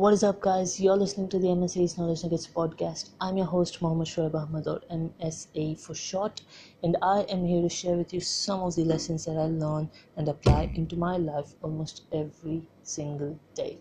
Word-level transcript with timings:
What 0.00 0.14
is 0.14 0.24
up, 0.24 0.40
guys? 0.40 0.80
You're 0.80 0.96
listening 0.96 1.28
to 1.28 1.38
the 1.38 1.48
MSA's 1.48 1.98
Knowledge 1.98 2.22
Nuggets 2.22 2.46
podcast. 2.46 3.10
I'm 3.20 3.36
your 3.36 3.44
host, 3.44 3.82
Mohammed 3.82 4.06
Shoaib 4.06 4.34
Ahmed, 4.34 4.66
or 4.66 4.80
MSA 4.90 5.78
for 5.78 5.94
short, 5.94 6.40
and 6.82 6.96
I 7.02 7.26
am 7.28 7.44
here 7.44 7.60
to 7.60 7.68
share 7.68 7.96
with 7.96 8.14
you 8.14 8.20
some 8.20 8.60
of 8.60 8.76
the 8.76 8.84
lessons 8.84 9.26
that 9.26 9.36
I 9.36 9.44
learn 9.44 9.90
and 10.16 10.26
apply 10.26 10.72
into 10.74 10.96
my 10.96 11.18
life 11.18 11.52
almost 11.60 12.04
every 12.14 12.66
single 12.82 13.38
day. 13.52 13.76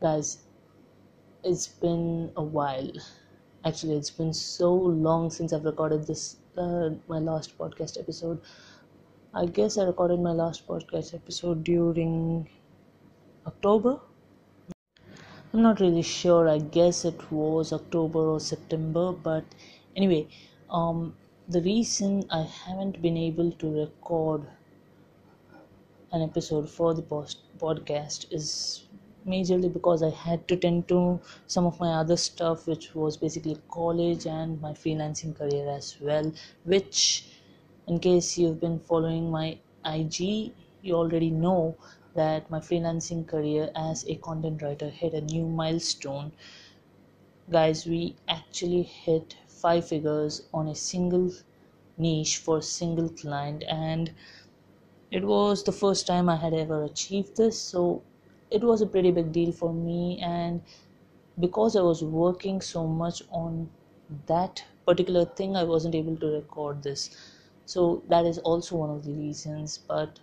Guys, 0.00 0.44
it's 1.42 1.66
been 1.66 2.30
a 2.36 2.42
while. 2.44 2.92
Actually, 3.64 3.96
it's 3.96 4.10
been 4.10 4.32
so 4.32 4.72
long 4.72 5.30
since 5.30 5.52
I've 5.52 5.64
recorded 5.64 6.06
this, 6.06 6.36
uh, 6.56 6.90
my 7.08 7.18
last 7.18 7.58
podcast 7.58 7.98
episode. 7.98 8.40
I 9.34 9.46
guess 9.46 9.78
I 9.78 9.82
recorded 9.82 10.20
my 10.20 10.30
last 10.30 10.68
podcast 10.68 11.12
episode 11.12 11.64
during 11.64 12.48
October 13.48 13.98
I'm 15.52 15.60
not 15.60 15.78
really 15.78 16.00
sure. 16.00 16.48
I 16.48 16.56
guess 16.56 17.04
it 17.04 17.30
was 17.30 17.70
October 17.70 18.18
or 18.18 18.40
September, 18.40 19.12
but 19.12 19.44
anyway, 19.94 20.26
um, 20.70 21.16
the 21.46 21.60
reason 21.60 22.24
I 22.30 22.44
haven't 22.44 23.02
been 23.02 23.18
able 23.18 23.52
to 23.52 23.80
record 23.80 24.46
an 26.12 26.20
episode 26.22 26.68
for 26.68 26.92
the 26.92 27.00
post 27.02 27.38
podcast 27.58 28.30
is 28.30 28.84
majorly 29.26 29.72
because 29.72 30.02
I 30.02 30.10
had 30.10 30.46
to 30.48 30.56
tend 30.56 30.86
to 30.88 31.20
some 31.46 31.64
of 31.66 31.80
my 31.80 31.92
other 31.94 32.16
stuff, 32.16 32.66
which 32.66 32.94
was 32.94 33.16
basically 33.16 33.58
college 33.70 34.26
and 34.26 34.60
my 34.60 34.72
freelancing 34.72 35.34
career 35.34 35.68
as 35.70 35.96
well. 36.00 36.30
Which, 36.64 37.24
in 37.86 38.00
case 38.00 38.36
you've 38.36 38.60
been 38.60 38.80
following 38.80 39.30
my 39.30 39.58
IG, 39.84 40.52
you 40.82 40.94
already 40.94 41.30
know 41.30 41.76
that 42.14 42.50
my 42.50 42.58
freelancing 42.58 43.26
career 43.26 43.70
as 43.74 44.06
a 44.08 44.16
content 44.16 44.62
writer 44.62 44.88
hit 44.88 45.14
a 45.14 45.20
new 45.20 45.46
milestone. 45.46 46.32
Guys, 47.50 47.86
we 47.86 48.16
actually 48.28 48.82
hit 48.82 49.36
five 49.46 49.88
figures 49.88 50.48
on 50.52 50.68
a 50.68 50.74
single 50.74 51.32
niche 51.96 52.38
for 52.38 52.58
a 52.58 52.62
single 52.62 53.08
client, 53.08 53.64
and 53.68 54.12
it 55.10 55.24
was 55.24 55.64
the 55.64 55.72
first 55.72 56.06
time 56.06 56.28
I 56.28 56.36
had 56.36 56.54
ever 56.54 56.84
achieved 56.84 57.36
this, 57.36 57.60
so 57.60 58.02
it 58.50 58.62
was 58.62 58.80
a 58.80 58.86
pretty 58.86 59.10
big 59.10 59.32
deal 59.32 59.52
for 59.52 59.72
me. 59.72 60.20
And 60.22 60.62
because 61.40 61.76
I 61.76 61.80
was 61.82 62.02
working 62.02 62.60
so 62.60 62.86
much 62.86 63.22
on 63.30 63.70
that 64.26 64.64
particular 64.86 65.24
thing, 65.24 65.56
I 65.56 65.64
wasn't 65.64 65.94
able 65.94 66.16
to 66.16 66.26
record 66.26 66.82
this, 66.82 67.10
so 67.64 68.02
that 68.08 68.24
is 68.24 68.38
also 68.38 68.76
one 68.76 68.90
of 68.90 69.04
the 69.04 69.12
reasons. 69.12 69.78
But 69.78 70.20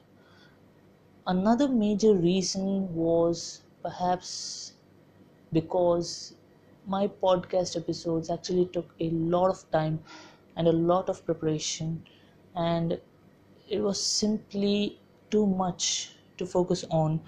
another 1.27 1.67
major 1.67 2.13
reason 2.13 2.93
was 2.95 3.63
perhaps 3.83 4.73
because 5.51 6.35
my 6.87 7.07
podcast 7.07 7.75
episodes 7.77 8.29
actually 8.29 8.65
took 8.67 8.93
a 8.99 9.09
lot 9.11 9.49
of 9.49 9.69
time 9.71 10.03
and 10.55 10.67
a 10.67 10.71
lot 10.71 11.09
of 11.09 11.25
preparation 11.25 12.03
and 12.55 12.99
it 13.69 13.79
was 13.81 14.01
simply 14.01 14.99
too 15.31 15.45
much 15.47 16.15
to 16.37 16.45
focus 16.45 16.85
on 16.91 17.21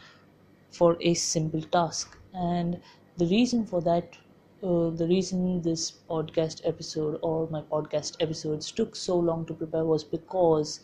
for 0.72 0.98
a 1.02 1.14
simple 1.14 1.62
task. 1.62 2.18
And 2.34 2.82
the 3.18 3.26
reason 3.26 3.66
for 3.66 3.82
that 3.82 4.18
uh, 4.64 4.90
the 4.90 5.08
reason 5.08 5.62
this 5.62 5.92
podcast 6.10 6.62
episode 6.66 7.20
or 7.22 7.48
my 7.50 7.62
podcast 7.62 8.16
episodes 8.20 8.72
took 8.72 8.96
so 8.96 9.18
long 9.18 9.46
to 9.46 9.54
prepare 9.54 9.86
was 9.86 10.04
because 10.04 10.80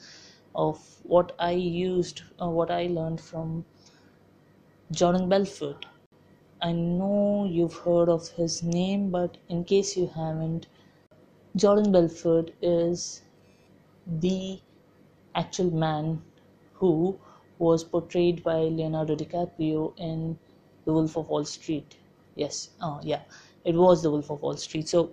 of 0.55 0.79
what 1.03 1.35
I 1.39 1.51
used, 1.51 2.21
uh, 2.41 2.49
what 2.49 2.71
I 2.71 2.87
learned 2.87 3.21
from 3.21 3.65
Jordan 4.91 5.27
Belfort. 5.29 5.85
I 6.61 6.71
know 6.71 7.45
you've 7.49 7.75
heard 7.75 8.09
of 8.09 8.29
his 8.29 8.63
name, 8.63 9.09
but 9.09 9.37
in 9.49 9.63
case 9.65 9.97
you 9.97 10.07
haven't, 10.07 10.67
Jordan 11.55 11.91
Belfort 11.91 12.51
is 12.61 13.21
the 14.07 14.59
actual 15.35 15.71
man 15.71 16.21
who 16.73 17.17
was 17.59 17.83
portrayed 17.83 18.43
by 18.43 18.59
Leonardo 18.61 19.15
DiCaprio 19.15 19.93
in 19.97 20.37
The 20.85 20.93
Wolf 20.93 21.17
of 21.17 21.29
Wall 21.29 21.45
Street. 21.45 21.97
Yes, 22.35 22.69
oh 22.81 22.99
yeah, 23.03 23.21
it 23.65 23.75
was 23.75 24.01
The 24.03 24.11
Wolf 24.11 24.29
of 24.29 24.41
Wall 24.41 24.57
Street. 24.57 24.87
So 24.89 25.11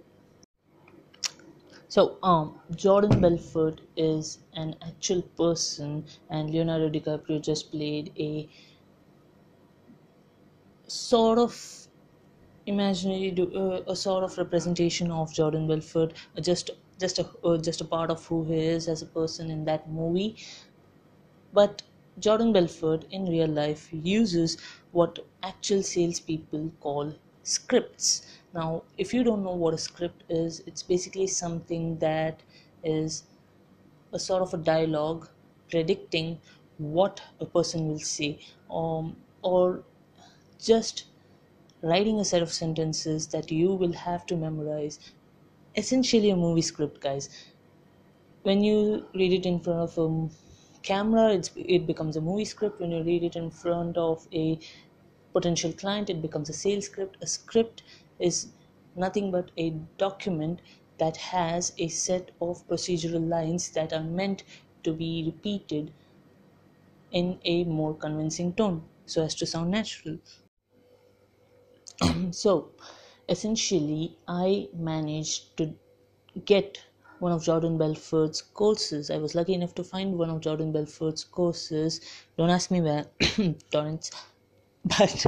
so, 1.91 2.19
um, 2.23 2.61
Jordan 2.75 3.21
Belfort 3.21 3.83
is 3.97 4.39
an 4.55 4.77
actual 4.81 5.23
person, 5.23 6.07
and 6.31 6.51
Leonardo 6.51 6.89
DiCaprio 6.89 7.43
just 7.43 7.71
played 7.71 8.13
a 8.19 8.49
sort 10.87 11.39
of 11.39 11.89
imaginary, 12.67 13.35
uh, 13.57 13.83
a 13.87 13.97
sort 13.97 14.25
of 14.25 14.37
representation 14.39 15.11
of 15.11 15.33
Jordan 15.35 15.67
Belfort, 15.69 16.15
uh, 16.37 16.41
just 16.41 16.71
just 17.01 17.19
a 17.19 17.27
uh, 17.45 17.59
just 17.59 17.81
a 17.81 17.85
part 17.85 18.11
of 18.11 18.25
who 18.27 18.45
he 18.45 18.59
is 18.59 18.89
as 18.89 19.03
a 19.03 19.07
person 19.07 19.51
in 19.51 19.65
that 19.65 19.89
movie. 19.91 20.37
But 21.53 21.83
Jordan 22.19 22.53
Belfort 22.53 23.05
in 23.09 23.27
real 23.27 23.47
life 23.47 23.89
uses 23.93 24.59
what 24.91 25.21
actual 25.45 25.85
salespeople 25.85 26.73
call 26.81 27.15
scripts 27.45 28.27
now 28.55 28.83
if 28.99 29.13
you 29.15 29.23
don't 29.25 29.45
know 29.45 29.55
what 29.55 29.75
a 29.75 29.79
script 29.79 30.25
is 30.29 30.63
it's 30.67 30.83
basically 30.83 31.27
something 31.27 31.99
that 31.99 32.41
is 32.83 33.25
a 34.13 34.19
sort 34.19 34.43
of 34.43 34.55
a 34.55 34.57
dialogue 34.57 35.29
predicting 35.71 36.39
what 36.79 37.23
a 37.41 37.47
person 37.47 37.87
will 37.89 37.99
say 37.99 38.39
um, 38.71 39.17
or 39.43 39.83
just 40.59 41.05
writing 41.83 42.21
a 42.21 42.25
set 42.25 42.43
of 42.43 42.53
sentences 42.53 43.27
that 43.29 43.51
you 43.51 43.73
will 43.73 43.93
have 43.93 44.27
to 44.27 44.37
memorize. 44.37 44.99
Essentially 45.77 46.31
a 46.31 46.37
movie 46.37 46.63
script 46.63 47.01
guys. 47.01 47.29
When 48.43 48.63
you 48.63 49.07
read 49.15 49.33
it 49.33 49.47
in 49.47 49.61
front 49.61 49.81
of 49.81 49.99
a 49.99 50.29
camera 50.83 51.41
it 51.57 51.87
becomes 51.87 52.17
a 52.17 52.21
movie 52.21 52.45
script. 52.45 52.81
When 52.81 52.91
you 52.91 53.03
read 53.03 53.25
it 53.25 53.37
in 53.37 53.51
front 53.51 53.97
of 53.97 54.27
a 54.33 54.59
potential 55.33 55.73
client 55.73 56.11
it 56.11 56.21
becomes 56.21 56.51
a 56.51 56.53
sales 56.53 56.87
script. 56.87 57.17
A 57.23 57.27
script 57.27 57.83
is 58.21 58.53
nothing 58.95 59.31
but 59.33 59.51
a 59.57 59.71
document 59.99 60.61
that 60.99 61.17
has 61.17 61.73
a 61.79 61.89
set 61.89 62.31
of 62.41 62.67
procedural 62.69 63.27
lines 63.29 63.71
that 63.71 63.93
are 63.93 64.05
meant 64.05 64.45
to 64.85 64.93
be 64.93 65.25
repeated 65.27 65.93
in 67.13 67.39
a 67.45 67.65
more 67.65 67.95
convincing 67.95 68.53
tone 68.53 68.83
so 69.07 69.23
as 69.23 69.35
to 69.35 69.47
sound 69.47 69.71
natural. 69.71 70.19
so 72.31 72.71
essentially, 73.29 74.17
I 74.29 74.69
managed 74.75 75.57
to 75.59 75.75
get 76.45 76.83
one 77.19 77.33
of 77.33 77.45
Jordan 77.45 77.79
Belfort's 77.79 78.43
courses. 78.43 79.11
I 79.11 79.19
was 79.19 79.35
lucky 79.35 79.55
enough 79.55 79.75
to 79.77 79.85
find 79.85 80.19
one 80.19 80.31
of 80.31 80.41
Jordan 80.41 80.73
Belfort's 80.73 81.25
courses. 81.25 82.01
Don't 82.37 82.51
ask 82.51 82.71
me 82.71 82.81
where, 82.81 83.07
torrents. 83.71 84.11
But 84.85 85.27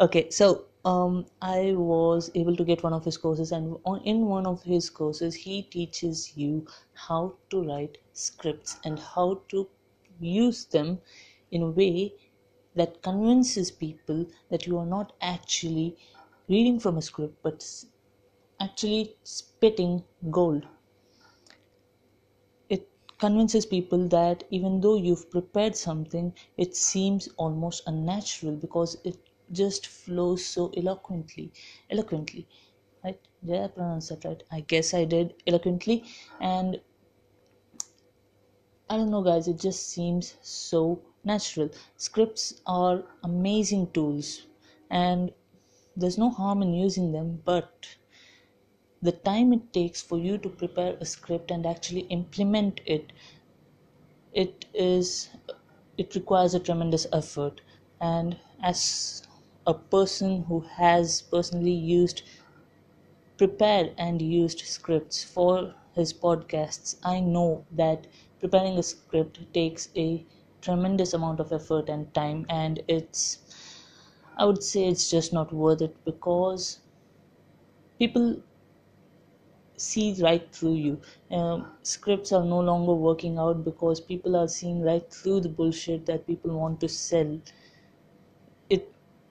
okay, 0.00 0.28
so 0.30 0.66
um, 0.84 1.26
I 1.42 1.74
was 1.74 2.30
able 2.34 2.56
to 2.56 2.64
get 2.64 2.82
one 2.82 2.92
of 2.92 3.04
his 3.04 3.16
courses, 3.18 3.52
and 3.52 3.76
in 4.04 4.26
one 4.26 4.46
of 4.46 4.62
his 4.62 4.90
courses, 4.90 5.34
he 5.34 5.62
teaches 5.62 6.36
you 6.36 6.66
how 6.94 7.34
to 7.50 7.62
write 7.62 7.98
scripts 8.12 8.78
and 8.84 8.98
how 8.98 9.42
to 9.48 9.68
use 10.20 10.64
them 10.66 11.00
in 11.50 11.62
a 11.62 11.70
way 11.70 12.14
that 12.74 13.02
convinces 13.02 13.70
people 13.70 14.26
that 14.50 14.66
you 14.66 14.78
are 14.78 14.86
not 14.86 15.12
actually 15.20 15.96
reading 16.48 16.78
from 16.80 16.96
a 16.96 17.02
script 17.02 17.36
but 17.42 17.64
actually 18.60 19.16
spitting 19.22 20.04
gold. 20.30 20.66
It 22.70 22.88
convinces 23.18 23.66
people 23.66 24.08
that 24.08 24.44
even 24.50 24.80
though 24.80 24.96
you've 24.96 25.30
prepared 25.30 25.76
something, 25.76 26.34
it 26.56 26.74
seems 26.74 27.28
almost 27.36 27.82
unnatural 27.86 28.56
because 28.56 28.96
it 29.04 29.18
just 29.52 29.86
flows 29.86 30.44
so 30.44 30.70
eloquently 30.76 31.52
eloquently 31.90 32.46
right? 33.04 33.18
Did 33.44 33.62
i 33.62 33.68
pronounce 33.68 34.08
that 34.08 34.24
right? 34.24 34.42
I 34.50 34.60
guess 34.60 34.94
i 34.94 35.04
did 35.04 35.34
eloquently. 35.46 36.04
And 36.40 36.80
i 38.88 38.96
don't 38.96 39.10
know 39.10 39.22
guys 39.22 39.48
it 39.48 39.58
just 39.60 39.88
seems 39.88 40.36
so 40.42 41.00
natural. 41.24 41.70
Scripts 41.96 42.60
are 42.66 43.04
amazing 43.24 43.90
tools 43.92 44.46
and 44.90 45.32
there's 45.96 46.18
no 46.18 46.30
harm 46.30 46.62
in 46.62 46.74
using 46.74 47.12
them 47.12 47.42
but 47.44 47.86
the 49.02 49.12
time 49.12 49.52
it 49.52 49.72
takes 49.72 50.02
for 50.02 50.18
you 50.18 50.36
to 50.38 50.48
prepare 50.48 50.96
a 51.00 51.04
script 51.04 51.50
and 51.50 51.66
actually 51.66 52.00
implement 52.18 52.80
it 52.86 53.12
it 54.32 54.66
is 54.74 55.28
it 55.98 56.14
requires 56.14 56.54
a 56.54 56.60
tremendous 56.60 57.06
effort. 57.12 57.60
And 58.00 58.38
as 58.62 59.22
a 59.70 59.74
person 59.74 60.42
who 60.48 60.60
has 60.78 61.22
personally 61.22 61.78
used 61.94 62.22
prepared 63.36 63.92
and 63.98 64.22
used 64.22 64.60
scripts 64.60 65.24
for 65.24 65.74
his 65.94 66.12
podcasts 66.12 66.94
i 67.04 67.18
know 67.18 67.64
that 67.72 68.06
preparing 68.38 68.78
a 68.78 68.82
script 68.84 69.40
takes 69.52 69.88
a 69.96 70.24
tremendous 70.60 71.12
amount 71.12 71.40
of 71.40 71.52
effort 71.52 71.88
and 71.88 72.12
time 72.14 72.46
and 72.48 72.82
it's 72.86 73.38
I 74.36 74.46
would 74.46 74.62
say 74.64 74.88
it's 74.88 75.10
just 75.10 75.32
not 75.32 75.52
worth 75.52 75.82
it 75.82 75.96
because 76.04 76.80
people 77.98 78.42
see 79.76 80.14
right 80.22 80.46
through 80.52 80.74
you. 80.74 81.00
Um, 81.30 81.72
scripts 81.82 82.32
are 82.32 82.44
no 82.44 82.60
longer 82.60 82.94
working 82.94 83.38
out 83.38 83.64
because 83.64 84.00
people 84.00 84.36
are 84.36 84.46
seeing 84.48 84.82
right 84.82 85.10
through 85.12 85.40
the 85.40 85.48
bullshit 85.48 86.06
that 86.06 86.26
people 86.26 86.52
want 86.58 86.80
to 86.80 86.88
sell. 86.88 87.40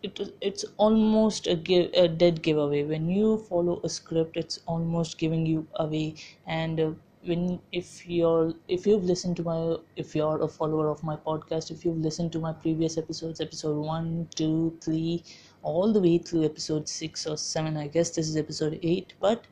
It 0.02 0.20
it 0.20 0.36
it's 0.42 0.66
almost 0.78 1.48
a 1.48 1.56
give 1.56 1.94
a 1.94 2.08
dead 2.08 2.42
giveaway 2.42 2.84
when 2.84 3.10
you 3.10 3.38
follow 3.38 3.80
a 3.84 3.90
script. 3.90 4.38
It's 4.38 4.60
almost 4.66 5.18
giving 5.18 5.46
you 5.46 5.68
away 5.76 6.16
and. 6.48 6.80
Uh, 6.80 6.92
when 7.26 7.60
if 7.74 8.08
you're 8.08 8.54
if 8.70 8.88
you've 8.88 9.04
listened 9.04 9.36
to 9.36 9.44
my 9.44 9.76
if 9.98 10.16
you're 10.16 10.42
a 10.42 10.48
follower 10.48 10.88
of 10.88 11.04
my 11.04 11.18
podcast 11.18 11.70
if 11.70 11.84
you've 11.84 11.98
listened 11.98 12.32
to 12.32 12.40
my 12.40 12.54
previous 12.54 12.98
episodes 12.98 13.42
episode 13.42 13.78
one 13.78 14.26
two 14.36 14.78
three 14.82 15.22
all 15.62 15.92
the 15.92 16.00
way 16.00 16.18
through 16.18 16.46
episode 16.46 16.88
six 16.88 17.28
or 17.28 17.36
seven 17.36 17.76
i 17.76 17.88
guess 17.88 18.12
this 18.12 18.30
is 18.30 18.38
episode 18.38 18.80
eight 18.84 19.14
but 19.20 19.44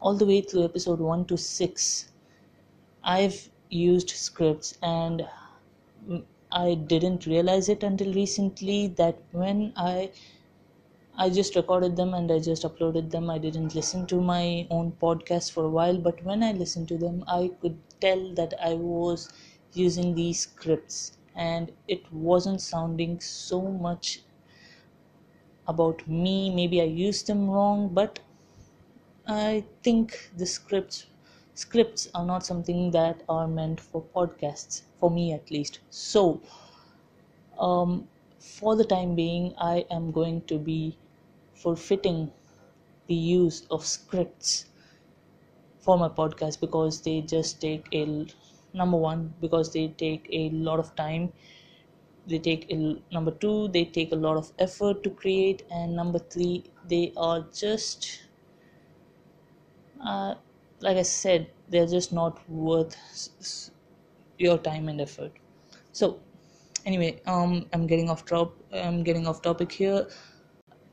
all 0.00 0.16
the 0.16 0.26
way 0.26 0.40
through 0.40 0.64
episode 0.64 0.98
1 0.98 1.24
to 1.26 1.36
6 1.36 2.10
i've 3.04 3.50
used 3.70 4.10
scripts 4.10 4.76
and 4.82 5.26
i 6.60 6.74
didn't 6.92 7.26
realize 7.26 7.68
it 7.68 7.82
until 7.82 8.12
recently 8.14 8.86
that 8.88 9.18
when 9.32 9.72
i 9.76 10.10
i 11.24 11.28
just 11.30 11.54
recorded 11.56 11.96
them 11.96 12.12
and 12.14 12.30
i 12.32 12.38
just 12.46 12.64
uploaded 12.68 13.10
them 13.10 13.30
i 13.30 13.38
didn't 13.38 13.74
listen 13.74 14.06
to 14.12 14.20
my 14.20 14.66
own 14.70 14.90
podcast 15.04 15.50
for 15.52 15.64
a 15.64 15.70
while 15.76 15.98
but 16.06 16.22
when 16.24 16.42
i 16.42 16.52
listened 16.52 16.88
to 16.88 16.98
them 16.98 17.22
i 17.28 17.50
could 17.62 17.78
tell 18.00 18.22
that 18.40 18.52
i 18.70 18.74
was 18.74 19.28
using 19.72 20.14
these 20.14 20.40
scripts 20.40 21.16
and 21.34 21.72
it 21.88 22.12
wasn't 22.12 22.60
sounding 22.60 23.18
so 23.20 23.60
much 23.62 24.20
about 25.66 26.06
me. 26.08 26.50
Maybe 26.54 26.80
i 26.80 26.84
used 26.84 27.26
them 27.26 27.50
wrong 27.50 27.88
but 27.92 28.20
I 29.26 29.64
think 29.82 30.30
the 30.36 30.46
scripts 30.46 31.06
scripts 31.54 32.08
are 32.14 32.24
not 32.24 32.44
something 32.44 32.90
that 32.92 33.22
are 33.28 33.46
meant 33.46 33.80
for 33.80 34.02
podcasts 34.14 34.82
for 34.98 35.10
me 35.10 35.32
at 35.32 35.50
least. 35.50 35.80
So 35.90 36.40
um, 37.58 38.08
for 38.38 38.76
the 38.76 38.84
time 38.84 39.14
being, 39.14 39.54
I 39.58 39.84
am 39.90 40.10
going 40.10 40.42
to 40.42 40.58
be 40.58 40.96
forfeiting 41.54 42.32
the 43.06 43.14
use 43.14 43.66
of 43.70 43.84
scripts 43.84 44.66
for 45.78 45.98
my 45.98 46.08
podcast 46.08 46.60
because 46.60 47.00
they 47.02 47.20
just 47.20 47.60
take 47.60 47.86
a 47.92 48.26
number 48.72 48.96
one 48.96 49.34
because 49.40 49.72
they 49.72 49.88
take 49.88 50.28
a 50.30 50.48
lot 50.50 50.78
of 50.78 50.94
time 50.96 51.32
they 52.26 52.38
take 52.38 52.70
a, 52.70 52.96
number 53.12 53.32
two 53.32 53.68
they 53.68 53.84
take 53.84 54.12
a 54.12 54.16
lot 54.16 54.36
of 54.36 54.52
effort 54.58 55.02
to 55.02 55.10
create 55.10 55.64
and 55.70 55.94
number 55.94 56.18
three 56.18 56.64
they 56.88 57.12
are 57.16 57.44
just 57.52 58.22
uh, 60.04 60.34
like 60.82 60.96
I 60.96 61.02
said, 61.02 61.46
they're 61.68 61.86
just 61.86 62.12
not 62.12 62.38
worth 62.48 62.96
your 64.38 64.58
time 64.58 64.88
and 64.88 65.00
effort. 65.00 65.32
So, 65.92 66.20
anyway, 66.86 67.20
um, 67.26 67.66
I'm 67.72 67.86
getting 67.86 68.10
off 68.10 68.24
top. 68.26 68.54
I'm 68.72 69.02
getting 69.02 69.26
off 69.26 69.42
topic 69.42 69.72
here. 69.72 70.06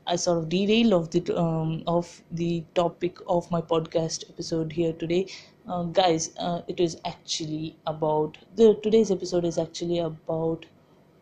I 0.06 0.16
sort 0.16 0.38
of 0.38 0.48
derail 0.48 0.94
of 0.94 1.10
the 1.10 1.22
um, 1.38 1.82
of 1.86 2.22
the 2.30 2.64
topic 2.74 3.18
of 3.28 3.50
my 3.50 3.60
podcast 3.60 4.28
episode 4.30 4.72
here 4.72 4.92
today, 4.92 5.26
uh, 5.68 5.84
guys. 5.84 6.30
Uh, 6.38 6.62
it 6.68 6.80
is 6.80 6.96
actually 7.04 7.76
about 7.86 8.38
the 8.56 8.74
today's 8.82 9.10
episode 9.10 9.44
is 9.44 9.58
actually 9.58 9.98
about 10.00 10.66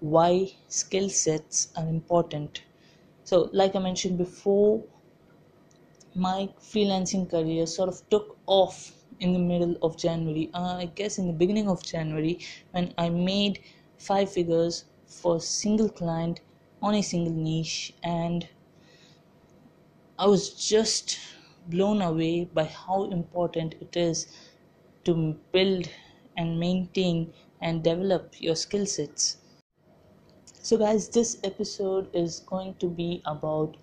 why 0.00 0.50
skill 0.68 1.08
sets 1.08 1.68
are 1.76 1.86
important. 1.88 2.62
So, 3.24 3.50
like 3.52 3.76
I 3.76 3.80
mentioned 3.80 4.18
before, 4.18 4.82
my 6.14 6.48
freelancing 6.60 7.30
career 7.30 7.66
sort 7.66 7.88
of 7.88 8.08
took 8.10 8.38
off 8.46 8.92
in 9.20 9.32
the 9.32 9.38
middle 9.38 9.76
of 9.82 9.96
January. 9.96 10.50
Uh, 10.54 10.76
I 10.76 10.86
guess 10.86 11.18
in 11.18 11.26
the 11.26 11.32
beginning 11.32 11.68
of 11.68 11.82
January, 11.82 12.40
when 12.72 12.94
I 12.98 13.08
made 13.08 13.60
five 13.98 14.30
figures 14.30 14.84
for 15.06 15.36
a 15.36 15.40
single 15.40 15.88
client 15.88 16.40
on 16.82 16.94
a 16.94 17.02
single 17.02 17.32
niche, 17.32 17.94
and 18.02 18.48
I 20.18 20.26
was 20.26 20.50
just 20.50 21.18
blown 21.68 22.02
away 22.02 22.44
by 22.44 22.64
how 22.64 23.04
important 23.10 23.74
it 23.80 23.96
is 23.96 24.26
to 25.04 25.36
build 25.52 25.88
and 26.36 26.58
maintain 26.58 27.32
and 27.60 27.82
develop 27.82 28.40
your 28.40 28.54
skill 28.54 28.86
sets. 28.86 29.38
So, 30.62 30.76
guys, 30.76 31.08
this 31.08 31.38
episode 31.44 32.08
is 32.14 32.40
going 32.40 32.74
to 32.74 32.88
be 32.88 33.22
about 33.24 33.76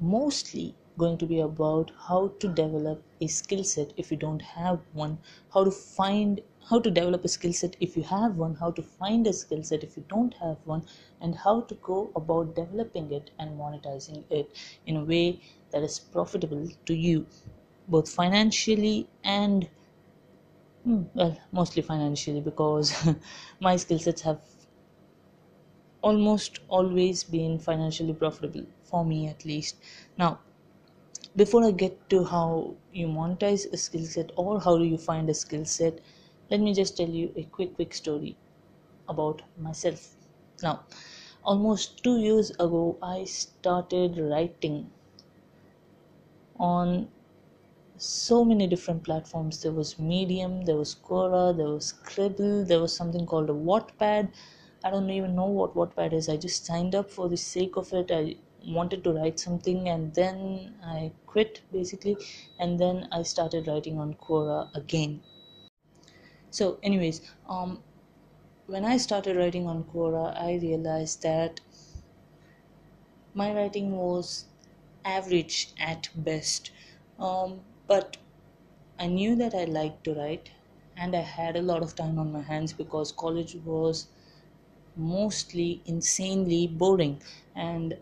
mostly 0.00 0.74
going 1.02 1.16
to 1.18 1.26
be 1.26 1.40
about 1.40 1.90
how 2.08 2.20
to 2.40 2.48
develop 2.60 3.02
a 3.20 3.26
skill 3.26 3.62
set 3.64 3.92
if 3.96 4.10
you 4.10 4.16
don't 4.16 4.42
have 4.42 4.80
one 4.92 5.18
how 5.54 5.64
to 5.64 5.70
find 5.70 6.40
how 6.70 6.78
to 6.80 6.90
develop 6.90 7.24
a 7.24 7.28
skill 7.34 7.52
set 7.52 7.76
if 7.80 7.96
you 7.96 8.02
have 8.02 8.36
one 8.36 8.54
how 8.62 8.70
to 8.70 8.82
find 8.82 9.26
a 9.26 9.32
skill 9.32 9.62
set 9.62 9.82
if 9.88 9.96
you 9.96 10.04
don't 10.08 10.34
have 10.34 10.58
one 10.64 10.84
and 11.20 11.34
how 11.44 11.60
to 11.62 11.74
go 11.90 12.10
about 12.16 12.54
developing 12.54 13.10
it 13.12 13.30
and 13.38 13.58
monetizing 13.58 14.24
it 14.30 14.52
in 14.86 14.96
a 14.96 15.04
way 15.04 15.40
that 15.70 15.82
is 15.82 15.98
profitable 15.98 16.68
to 16.86 16.94
you 16.94 17.26
both 17.88 18.08
financially 18.08 19.08
and 19.24 19.68
hmm, 20.84 21.02
well 21.14 21.38
mostly 21.52 21.82
financially 21.82 22.40
because 22.40 22.92
my 23.60 23.76
skill 23.76 23.98
sets 23.98 24.22
have 24.22 24.40
almost 26.02 26.58
always 26.68 27.24
been 27.24 27.58
financially 27.58 28.12
profitable 28.14 28.66
for 28.82 29.04
me 29.04 29.26
at 29.28 29.44
least. 29.44 29.76
Now 30.18 30.40
before 31.36 31.64
I 31.64 31.70
get 31.72 32.08
to 32.10 32.24
how 32.24 32.76
you 32.92 33.06
monetize 33.08 33.72
a 33.72 33.76
skill 33.76 34.04
set 34.04 34.30
or 34.36 34.60
how 34.60 34.78
do 34.78 34.84
you 34.84 34.98
find 34.98 35.28
a 35.30 35.34
skill 35.34 35.64
set, 35.64 36.00
let 36.50 36.60
me 36.60 36.74
just 36.74 36.96
tell 36.96 37.08
you 37.08 37.32
a 37.36 37.44
quick, 37.44 37.74
quick 37.74 37.94
story 37.94 38.36
about 39.08 39.42
myself. 39.58 40.16
Now, 40.62 40.84
almost 41.44 42.02
two 42.04 42.18
years 42.20 42.50
ago, 42.52 42.98
I 43.02 43.24
started 43.24 44.18
writing 44.18 44.90
on 46.58 47.08
so 47.98 48.44
many 48.44 48.66
different 48.66 49.04
platforms. 49.04 49.62
There 49.62 49.72
was 49.72 49.98
Medium, 49.98 50.64
there 50.64 50.76
was 50.76 50.94
Quora, 50.94 51.56
there 51.56 51.68
was 51.68 51.86
Scribble, 51.86 52.64
there 52.64 52.80
was 52.80 52.94
something 52.94 53.26
called 53.26 53.50
a 53.50 53.54
Wattpad. 53.54 54.32
I 54.84 54.90
don't 54.90 55.10
even 55.10 55.34
know 55.36 55.46
what 55.46 55.74
Wattpad 55.74 56.12
is. 56.12 56.28
I 56.28 56.36
just 56.36 56.64
signed 56.66 56.94
up 56.94 57.10
for 57.10 57.28
the 57.28 57.36
sake 57.36 57.76
of 57.76 57.92
it. 57.92 58.10
I 58.10 58.36
wanted 58.66 59.04
to 59.04 59.12
write 59.12 59.38
something 59.40 59.88
and 59.88 60.14
then 60.14 60.74
I 60.82 61.12
quit 61.26 61.62
basically 61.72 62.16
and 62.58 62.78
then 62.78 63.08
I 63.12 63.22
started 63.22 63.66
writing 63.66 63.98
on 63.98 64.14
Quora 64.14 64.74
again. 64.74 65.22
So 66.50 66.78
anyways, 66.82 67.20
um 67.48 67.82
when 68.66 68.84
I 68.84 68.96
started 68.98 69.36
writing 69.36 69.66
on 69.66 69.84
Quora 69.84 70.34
I 70.36 70.54
realized 70.62 71.22
that 71.22 71.60
my 73.34 73.52
writing 73.54 73.96
was 73.96 74.46
average 75.04 75.72
at 75.78 76.08
best. 76.14 76.70
Um, 77.18 77.60
but 77.86 78.16
I 78.98 79.06
knew 79.06 79.34
that 79.36 79.54
I 79.54 79.64
liked 79.64 80.04
to 80.04 80.14
write 80.14 80.50
and 80.96 81.16
I 81.16 81.20
had 81.20 81.56
a 81.56 81.62
lot 81.62 81.82
of 81.82 81.94
time 81.94 82.18
on 82.18 82.32
my 82.32 82.42
hands 82.42 82.72
because 82.72 83.12
college 83.12 83.54
was 83.56 84.08
mostly 84.96 85.82
insanely 85.86 86.66
boring 86.66 87.22
and 87.54 87.98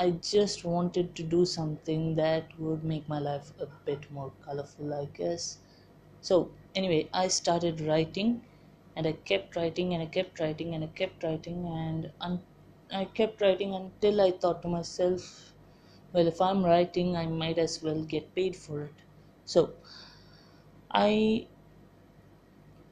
I 0.00 0.10
just 0.12 0.64
wanted 0.64 1.14
to 1.16 1.22
do 1.22 1.44
something 1.44 2.14
that 2.16 2.58
would 2.58 2.82
make 2.84 3.08
my 3.08 3.18
life 3.18 3.52
a 3.60 3.66
bit 3.66 4.10
more 4.10 4.32
colorful, 4.42 4.94
I 4.94 5.04
guess. 5.06 5.58
So, 6.20 6.52
anyway, 6.74 7.08
I 7.12 7.28
started 7.28 7.80
writing 7.80 8.44
and 8.96 9.06
I 9.06 9.12
kept 9.12 9.56
writing 9.56 9.92
and 9.94 10.02
I 10.02 10.06
kept 10.06 10.40
writing 10.40 10.74
and 10.74 10.84
I 10.84 10.88
kept 10.88 11.22
writing 11.22 11.66
and 11.66 12.12
un- 12.20 12.44
I 12.90 13.04
kept 13.04 13.40
writing 13.42 13.74
until 13.74 14.20
I 14.20 14.30
thought 14.32 14.62
to 14.62 14.68
myself, 14.68 15.54
well, 16.12 16.26
if 16.26 16.40
I'm 16.40 16.64
writing, 16.64 17.16
I 17.16 17.26
might 17.26 17.58
as 17.58 17.82
well 17.82 18.02
get 18.04 18.34
paid 18.34 18.56
for 18.56 18.82
it. 18.84 18.94
So, 19.44 19.74
I 20.90 21.48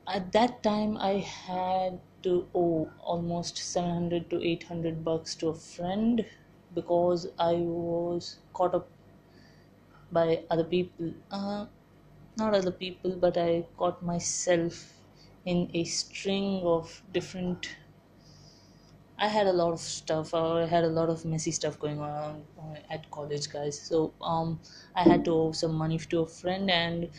at 0.07 0.33
that 0.33 0.63
time 0.63 0.97
I 0.97 1.19
had 1.19 2.01
to 2.23 2.49
owe 2.55 2.91
almost 3.01 3.57
700 3.59 4.29
to 4.31 4.43
800 4.43 5.05
bucks 5.05 5.37
to 5.37 5.49
a 5.51 5.55
friend 5.55 6.27
because 6.81 7.27
I 7.39 7.55
was 7.55 8.39
caught 8.53 8.75
up 8.75 8.89
by 10.13 10.45
other 10.51 10.65
people. 10.65 11.13
Uh, 11.31 11.67
not 12.37 12.55
other 12.55 12.71
people, 12.71 13.17
but 13.17 13.37
I 13.37 13.67
caught 13.77 14.03
myself 14.03 14.95
in 15.45 15.71
a 15.75 15.85
string 15.85 16.63
of 16.65 17.03
different. 17.13 17.69
I 19.19 19.27
had 19.29 19.47
a 19.47 19.53
lot 19.53 19.73
of 19.73 19.81
stuff. 19.81 20.33
I 20.35 20.67
had 20.67 20.85
a 20.85 20.89
lot 20.89 21.09
of 21.11 21.25
messy 21.25 21.51
stuff 21.51 21.79
going 21.79 22.01
on 22.01 22.45
at 22.91 23.11
college, 23.11 23.51
guys. 23.51 23.81
So 23.81 24.15
um, 24.23 24.61
I 24.95 25.03
had 25.03 25.25
to 25.25 25.33
owe 25.33 25.53
some 25.53 25.75
money 25.75 25.99
to 25.99 26.21
a 26.21 26.27
friend, 26.27 26.71
and 26.71 27.11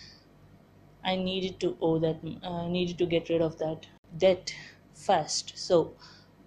I 1.04 1.16
needed 1.18 1.60
to 1.62 1.78
owe 1.82 2.00
that. 2.00 2.20
Uh, 2.42 2.68
needed 2.68 2.98
to 3.00 3.06
get 3.06 3.28
rid 3.30 3.42
of 3.42 3.58
that 3.60 3.88
debt 4.18 4.54
fast. 4.94 5.58
So 5.58 5.96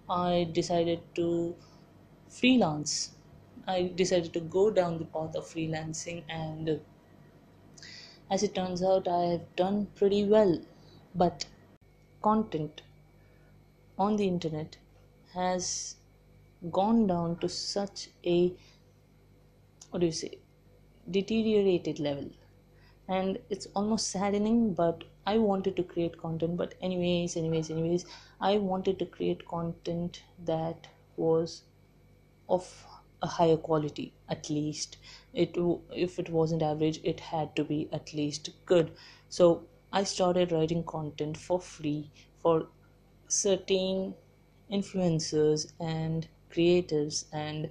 I 0.09 0.49
decided 0.51 1.01
to 1.15 1.55
freelance. 2.39 3.11
I 3.67 3.91
decided 3.95 4.33
to 4.33 4.39
go 4.39 4.69
down 4.71 4.97
the 4.97 5.05
path 5.05 5.35
of 5.35 5.45
freelancing, 5.45 6.23
and 6.29 6.79
as 8.29 8.43
it 8.43 8.55
turns 8.55 8.83
out, 8.83 9.07
I 9.07 9.23
have 9.33 9.55
done 9.55 9.87
pretty 9.95 10.25
well. 10.25 10.59
But 11.15 11.45
content 12.21 12.81
on 13.97 14.15
the 14.15 14.27
internet 14.27 14.77
has 15.33 15.95
gone 16.71 17.05
down 17.07 17.37
to 17.39 17.49
such 17.49 18.09
a 18.25 18.53
what 19.91 19.99
do 19.99 20.05
you 20.05 20.11
say 20.11 20.31
deteriorated 21.11 21.99
level 21.99 22.29
and 23.07 23.37
it's 23.49 23.67
almost 23.75 24.07
saddening 24.07 24.73
but 24.73 25.03
i 25.27 25.37
wanted 25.37 25.75
to 25.75 25.83
create 25.83 26.17
content 26.17 26.55
but 26.55 26.73
anyways 26.81 27.35
anyways 27.35 27.69
anyways 27.69 28.05
i 28.39 28.57
wanted 28.57 28.97
to 28.97 29.05
create 29.05 29.45
content 29.47 30.23
that 30.45 30.87
was 31.17 31.63
of 32.55 32.71
a 33.21 33.27
higher 33.27 33.57
quality 33.57 34.13
at 34.29 34.49
least. 34.49 34.97
It 35.33 35.55
if 36.07 36.19
it 36.19 36.29
wasn't 36.29 36.61
average 36.61 36.99
it 37.03 37.19
had 37.19 37.55
to 37.55 37.63
be 37.63 37.87
at 37.91 38.13
least 38.13 38.49
good. 38.65 38.91
So 39.29 39.63
i 39.97 40.03
started 40.03 40.51
writing 40.51 40.83
content 40.91 41.37
for 41.37 41.59
free 41.59 42.09
for 42.41 42.67
certain 43.27 44.15
influencers 44.77 45.71
and 45.79 46.27
creatives 46.51 47.25
and 47.31 47.69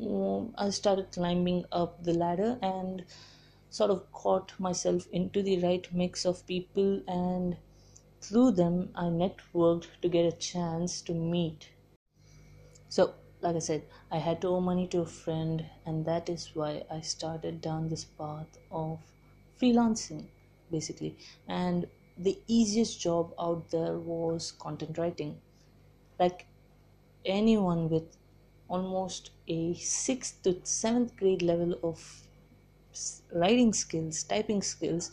um, 0.00 0.54
i 0.56 0.68
started 0.70 1.10
climbing 1.16 1.64
up 1.72 2.02
the 2.04 2.14
ladder 2.14 2.56
and 2.62 3.04
sort 3.70 3.90
of 3.90 4.00
caught 4.12 4.52
myself 4.58 5.08
into 5.12 5.42
the 5.42 5.58
right 5.64 5.88
mix 5.92 6.24
of 6.24 6.46
people 6.46 7.02
and 7.08 7.56
through 8.20 8.50
them 8.62 8.78
i 8.94 9.04
networked 9.04 9.88
to 10.00 10.08
get 10.08 10.32
a 10.32 10.36
chance 10.36 11.00
to 11.02 11.12
meet. 11.12 11.70
So 12.88 13.14
like 13.42 13.56
i 13.56 13.58
said 13.66 13.86
i 14.10 14.18
had 14.18 14.40
to 14.40 14.48
owe 14.48 14.60
money 14.60 14.86
to 14.88 15.00
a 15.00 15.06
friend 15.06 15.64
and 15.84 16.04
that 16.06 16.28
is 16.34 16.44
why 16.54 16.70
i 16.90 17.00
started 17.00 17.60
down 17.60 17.88
this 17.88 18.04
path 18.04 18.58
of 18.70 19.00
freelancing 19.60 20.28
basically. 20.70 21.18
And 21.46 21.86
the 22.16 22.42
easiest 22.46 22.98
job 22.98 23.34
out 23.38 23.68
there 23.70 23.98
was 23.98 24.52
content 24.52 24.96
writing. 24.96 25.42
Like 26.18 26.46
anyone 27.24 27.88
with 27.90 28.16
almost 28.68 29.30
a 29.48 29.74
6th 29.74 30.42
to 30.42 30.64
7th 30.64 31.16
grade 31.16 31.42
level 31.42 31.78
of 31.82 32.28
writing 33.34 33.72
skills, 33.72 34.22
typing 34.24 34.62
skills 34.62 35.10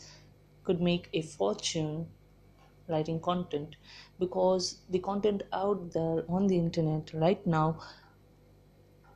could 0.64 0.80
make 0.80 1.08
a 1.12 1.22
fortune 1.22 2.10
writing 2.88 3.20
content. 3.20 3.76
Because 4.18 4.82
the 4.88 4.98
content 5.00 5.42
out 5.52 5.92
there 5.92 6.24
on 6.28 6.46
the 6.48 6.58
internet 6.58 7.12
right 7.14 7.46
now 7.46 7.80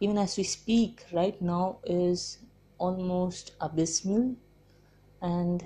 even 0.05 0.19
as 0.19 0.37
we 0.37 0.45
speak 0.45 1.05
right 1.13 1.41
now 1.41 1.79
is 1.85 2.39
almost 2.79 3.53
abysmal. 3.61 4.35
And 5.23 5.65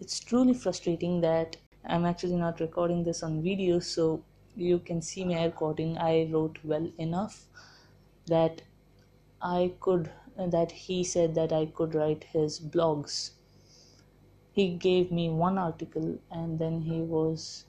it's 0.00 0.20
truly 0.20 0.54
frustrating 0.54 1.20
that 1.20 1.56
i'm 1.84 2.04
actually 2.04 2.36
not 2.36 2.60
recording 2.60 3.02
this 3.04 3.22
on 3.22 3.42
video 3.42 3.78
so 3.78 4.22
you 4.54 4.78
can 4.78 5.00
see 5.00 5.22
air 5.34 5.50
quoting 5.50 5.96
i 5.98 6.28
wrote 6.30 6.58
well 6.62 6.86
enough 6.98 7.46
that 8.26 8.60
i 9.40 9.72
could 9.80 10.10
that 10.48 10.72
he 10.72 11.04
said 11.04 11.34
that 11.34 11.52
I 11.52 11.66
could 11.66 11.94
write 11.94 12.24
his 12.24 12.60
blogs. 12.60 13.32
He 14.52 14.70
gave 14.70 15.12
me 15.12 15.28
one 15.28 15.58
article 15.58 16.18
and 16.30 16.58
then 16.58 16.80
he 16.80 17.00
was 17.00 17.66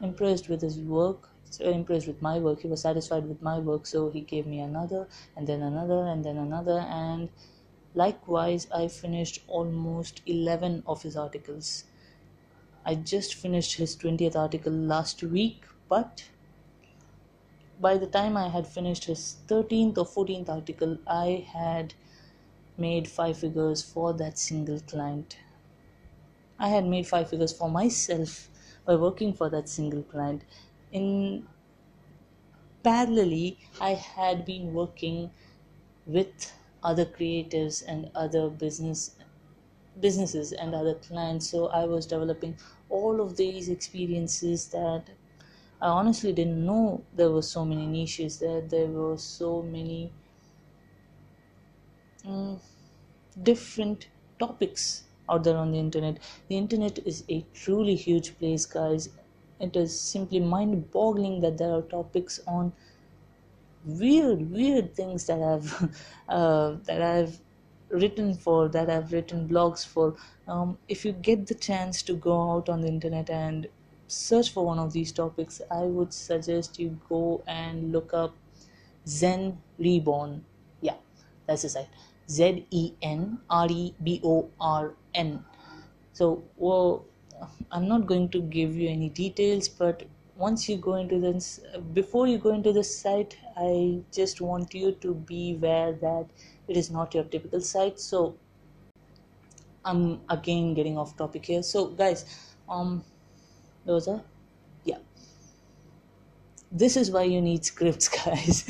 impressed 0.00 0.48
with 0.48 0.62
his 0.62 0.78
work, 0.78 1.28
impressed 1.60 2.06
with 2.06 2.22
my 2.22 2.38
work. 2.38 2.60
He 2.60 2.68
was 2.68 2.82
satisfied 2.82 3.26
with 3.26 3.42
my 3.42 3.58
work, 3.58 3.86
so 3.86 4.10
he 4.10 4.20
gave 4.20 4.46
me 4.46 4.60
another 4.60 5.08
and 5.36 5.46
then 5.46 5.62
another 5.62 6.06
and 6.06 6.24
then 6.24 6.36
another. 6.36 6.78
And 6.80 7.30
likewise, 7.94 8.68
I 8.70 8.88
finished 8.88 9.44
almost 9.46 10.22
11 10.26 10.82
of 10.86 11.02
his 11.02 11.16
articles. 11.16 11.84
I 12.84 12.94
just 12.94 13.34
finished 13.34 13.74
his 13.78 13.96
20th 13.96 14.36
article 14.36 14.72
last 14.72 15.22
week, 15.24 15.64
but 15.88 16.30
by 17.78 17.96
the 17.96 18.06
time 18.08 18.36
I 18.36 18.48
had 18.48 18.66
finished 18.66 19.04
his 19.04 19.36
13th 19.46 19.96
or 19.96 20.04
14th 20.04 20.48
article, 20.48 20.98
I 21.06 21.46
had 21.52 21.94
made 22.76 23.08
five 23.08 23.38
figures 23.38 23.82
for 23.82 24.12
that 24.14 24.38
single 24.38 24.80
client. 24.80 25.38
I 26.58 26.68
had 26.68 26.84
made 26.84 27.06
five 27.06 27.30
figures 27.30 27.52
for 27.56 27.70
myself 27.70 28.50
by 28.84 28.96
working 28.96 29.32
for 29.34 29.48
that 29.50 29.68
single 29.68 30.02
client. 30.02 30.42
In 30.94 31.48
parallelly, 32.84 33.58
I 33.80 33.94
had 33.94 34.44
been 34.44 34.72
working 34.74 35.32
with 36.06 36.52
other 36.82 37.04
creatives 37.06 37.82
and 37.86 38.10
other 38.14 38.50
business 38.50 39.16
businesses 40.00 40.52
and 40.52 40.74
other 40.74 40.94
clients 40.94 41.50
so 41.50 41.68
i 41.68 41.84
was 41.84 42.06
developing 42.06 42.56
all 42.90 43.20
of 43.20 43.36
these 43.36 43.68
experiences 43.68 44.68
that 44.70 45.10
I 45.80 45.88
honestly 45.88 46.32
didn't 46.32 46.64
know 46.66 47.04
there 47.14 47.30
were 47.30 47.42
so 47.42 47.64
many 47.64 47.86
niches 47.86 48.38
there. 48.40 48.62
There 48.62 48.86
were 48.88 49.18
so 49.18 49.62
many 49.62 50.12
um, 52.24 52.60
different 53.42 54.08
topics 54.38 55.04
out 55.28 55.44
there 55.44 55.56
on 55.56 55.72
the 55.72 55.78
internet. 55.78 56.18
The 56.48 56.56
internet 56.56 56.98
is 57.06 57.24
a 57.28 57.42
truly 57.54 57.96
huge 57.96 58.38
place, 58.38 58.66
guys. 58.66 59.10
It 59.64 59.76
is 59.76 59.98
simply 59.98 60.40
mind 60.40 60.90
boggling 60.90 61.40
that 61.40 61.58
there 61.58 61.72
are 61.72 61.82
topics 61.82 62.40
on 62.46 62.72
weird, 63.84 64.50
weird 64.50 64.94
things 64.94 65.26
that 65.26 65.40
I've 65.42 65.96
uh, 66.28 66.76
that 66.84 67.02
I've 67.02 67.40
written 67.90 68.34
for, 68.34 68.68
that 68.68 68.90
I've 68.90 69.12
written 69.12 69.48
blogs 69.48 69.86
for. 69.86 70.14
Um, 70.48 70.78
if 70.88 71.04
you 71.04 71.12
get 71.12 71.46
the 71.46 71.54
chance 71.54 72.02
to 72.02 72.14
go 72.14 72.52
out 72.52 72.68
on 72.68 72.80
the 72.80 72.88
internet 72.88 73.30
and 73.30 73.68
search 74.08 74.50
for 74.50 74.64
one 74.64 74.78
of 74.78 74.92
these 74.92 75.12
topics, 75.12 75.60
I 75.70 75.82
would 75.82 76.12
suggest 76.12 76.78
you 76.78 76.98
go 77.08 77.42
and 77.46 77.92
look 77.92 78.12
up 78.12 78.34
Zen 79.06 79.58
Reborn. 79.78 80.44
Yeah, 80.80 80.96
that's 81.46 81.62
the 81.62 81.68
site. 81.68 81.88
Z 82.28 82.66
E 82.70 82.92
N 83.02 83.38
R 83.50 83.68
E 83.70 83.94
B 84.02 84.20
O 84.24 84.48
R 84.60 84.94
N. 85.14 85.44
So, 86.12 86.42
well, 86.56 87.04
I'm 87.70 87.88
not 87.88 88.06
going 88.06 88.28
to 88.30 88.40
give 88.40 88.76
you 88.76 88.88
any 88.88 89.08
details, 89.08 89.68
but 89.68 90.04
once 90.36 90.68
you 90.68 90.76
go 90.76 90.94
into 90.94 91.18
this, 91.20 91.60
before 91.92 92.26
you 92.26 92.38
go 92.38 92.52
into 92.52 92.72
the 92.72 92.84
site, 92.84 93.36
I 93.56 94.00
just 94.12 94.40
want 94.40 94.74
you 94.74 94.92
to 94.92 95.14
be 95.14 95.54
aware 95.54 95.92
that 95.92 96.26
it 96.68 96.76
is 96.76 96.90
not 96.90 97.14
your 97.14 97.24
typical 97.24 97.60
site. 97.60 98.00
So, 98.00 98.36
I'm 99.84 100.20
again 100.28 100.74
getting 100.74 100.96
off 100.98 101.16
topic 101.16 101.44
here. 101.46 101.62
So, 101.62 101.86
guys, 101.86 102.24
um, 102.68 103.04
those 103.84 104.08
are 104.08 104.22
yeah 104.84 104.98
this 106.72 106.96
is 106.96 107.10
why 107.10 107.22
you 107.22 107.40
need 107.40 107.64
scripts 107.64 108.08
guys 108.24 108.64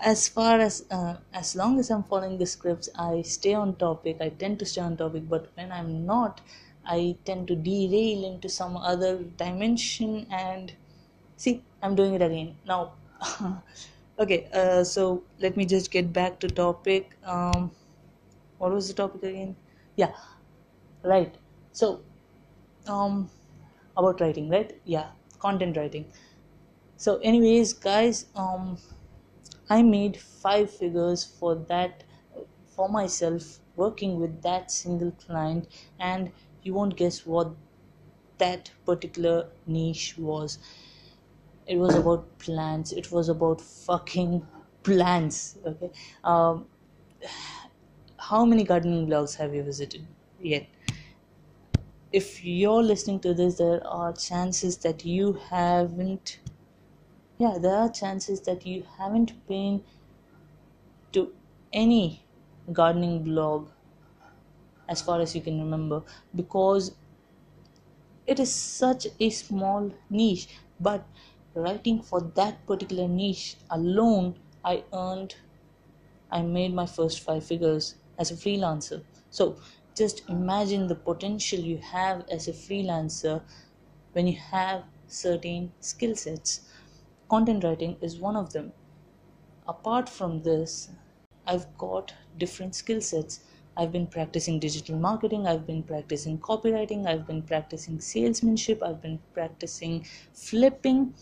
as 0.00 0.28
far 0.28 0.60
as 0.60 0.84
uh, 0.90 1.16
as 1.32 1.56
long 1.56 1.78
as 1.78 1.90
i'm 1.90 2.02
following 2.04 2.38
the 2.38 2.46
scripts 2.46 2.88
i 2.96 3.22
stay 3.22 3.54
on 3.54 3.74
topic 3.76 4.16
i 4.20 4.28
tend 4.28 4.58
to 4.58 4.64
stay 4.64 4.80
on 4.80 4.96
topic 4.96 5.28
but 5.28 5.50
when 5.54 5.72
i'm 5.72 6.06
not 6.06 6.40
i 6.94 7.16
tend 7.24 7.48
to 7.48 7.56
derail 7.56 8.24
into 8.30 8.48
some 8.48 8.76
other 8.76 9.12
dimension 9.44 10.26
and 10.30 10.72
see 11.36 11.62
i'm 11.82 11.94
doing 11.94 12.14
it 12.14 12.22
again. 12.22 12.56
Now 12.66 12.94
okay 14.18 14.48
uh, 14.52 14.84
so 14.84 15.24
let 15.40 15.56
me 15.56 15.64
just 15.66 15.90
get 15.90 16.12
back 16.12 16.40
to 16.40 16.48
topic. 16.48 17.16
Um 17.24 17.70
what 18.58 18.72
was 18.72 18.88
the 18.88 18.94
topic 18.94 19.22
again? 19.22 19.56
Yeah 19.96 20.12
right. 21.02 21.36
So 21.72 22.02
um 22.88 23.30
about 23.96 24.20
writing 24.20 24.48
right? 24.50 24.80
Yeah 24.84 25.08
content 25.40 25.76
writing. 25.76 26.06
So 26.96 27.18
anyways 27.18 27.72
guys 27.74 28.26
um 28.36 28.78
i 29.70 29.82
made 29.82 30.16
five 30.20 30.70
figures 30.70 31.24
for 31.24 31.54
that 31.70 32.04
for 32.76 32.88
myself 32.88 33.58
working 33.76 34.18
with 34.20 34.42
that 34.42 34.70
single 34.70 35.10
client 35.26 35.68
and 35.98 36.32
you 36.68 36.74
won't 36.74 36.96
guess 36.96 37.24
what 37.26 37.54
that 38.38 38.72
particular 38.86 39.36
niche 39.66 40.16
was. 40.18 40.58
It 41.66 41.76
was 41.76 41.94
about 41.94 42.38
plants. 42.38 42.92
It 42.92 43.10
was 43.12 43.28
about 43.28 43.60
fucking 43.60 44.46
plants 44.82 45.58
okay? 45.66 45.90
Um 46.24 46.68
how 48.18 48.44
many 48.44 48.64
gardening 48.64 49.06
blogs 49.06 49.36
have 49.36 49.54
you 49.54 49.62
visited 49.62 50.06
yet? 50.40 50.68
If 52.12 52.44
you're 52.44 52.82
listening 52.82 53.20
to 53.20 53.32
this 53.32 53.56
there 53.56 53.86
are 53.86 54.12
chances 54.12 54.76
that 54.78 55.06
you 55.06 55.32
haven't 55.32 56.38
yeah 57.38 57.58
there 57.58 57.76
are 57.76 57.90
chances 57.90 58.40
that 58.42 58.66
you 58.66 58.84
haven't 58.98 59.46
been 59.48 59.84
to 61.12 61.34
any 61.72 62.26
gardening 62.72 63.22
blog 63.24 63.68
as 64.88 65.02
far 65.02 65.20
as 65.20 65.34
you 65.34 65.42
can 65.42 65.60
remember 65.60 66.04
because 66.34 66.98
it 68.26 68.38
is 68.38 68.54
such 68.54 69.06
a 69.18 69.28
small 69.30 69.90
niche 70.08 70.60
but 70.78 71.08
writing 71.54 72.00
for 72.02 72.20
that 72.20 72.64
particular 72.66 73.08
niche 73.08 73.56
alone 73.70 74.40
I 74.64 74.84
earned, 74.92 75.34
I 76.30 76.42
made 76.42 76.74
my 76.74 76.86
first 76.86 77.20
five 77.20 77.44
figures 77.46 77.96
as 78.18 78.30
a 78.30 78.34
freelancer. 78.36 79.06
So 79.30 79.60
just 79.96 80.28
imagine 80.28 80.88
the 80.88 80.96
potential 80.96 81.60
you 81.60 81.78
have 81.78 82.26
as 82.30 82.48
a 82.48 82.52
freelancer 82.52 83.46
when 84.12 84.26
you 84.28 84.38
have 84.38 84.86
certain 85.06 85.74
skill 85.80 86.16
sets. 86.16 86.68
Content 87.30 87.64
writing 87.64 87.98
is 88.02 88.20
one 88.20 88.36
of 88.36 88.52
them. 88.52 88.74
Apart 89.68 90.08
from 90.08 90.42
this, 90.42 90.90
I've 91.46 91.76
got 91.78 92.12
different 92.36 92.74
skill 92.74 93.00
sets. 93.00 93.44
I've 93.78 93.92
been 93.92 94.08
practicing 94.08 94.58
digital 94.58 94.98
marketing, 94.98 95.46
I've 95.46 95.64
been 95.64 95.84
practicing 95.84 96.38
copywriting, 96.38 97.06
I've 97.06 97.28
been 97.28 97.42
practicing 97.42 98.00
salesmanship, 98.00 98.82
I've 98.82 99.00
been 99.00 99.20
practicing 99.32 100.04
flipping. 100.34 101.14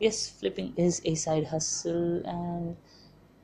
Yes, 0.00 0.28
flipping 0.28 0.74
is 0.76 1.00
a 1.04 1.14
side 1.14 1.46
hustle 1.46 2.26
and 2.26 2.76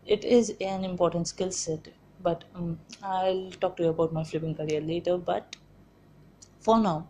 it 0.05 0.25
is 0.25 0.53
an 0.61 0.85
important 0.85 1.29
skill 1.29 1.53
set. 1.53 1.89
But 2.21 2.43
um, 2.57 2.81
I'll 3.05 3.53
talk 3.61 3.77
to 3.77 3.85
you 3.85 3.91
about 3.91 4.13
my 4.13 4.25
flipping 4.25 4.57
career 4.57 4.81
later. 4.81 5.17
But 5.17 5.55
for 6.59 6.81
now, 6.81 7.07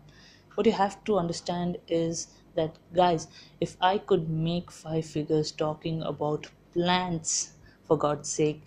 what 0.53 0.67
you 0.67 0.73
have 0.73 1.03
to 1.05 1.17
understand 1.17 1.79
is 1.87 2.27
that, 2.53 2.77
guys, 2.93 3.27
if 3.59 3.77
I 3.81 3.97
could 3.97 4.29
make 4.29 4.69
five 4.71 5.05
figures 5.05 5.51
talking 5.51 6.03
about 6.03 6.51
plants, 6.71 7.53
for 7.85 7.97
God's 7.97 8.29
sake, 8.29 8.63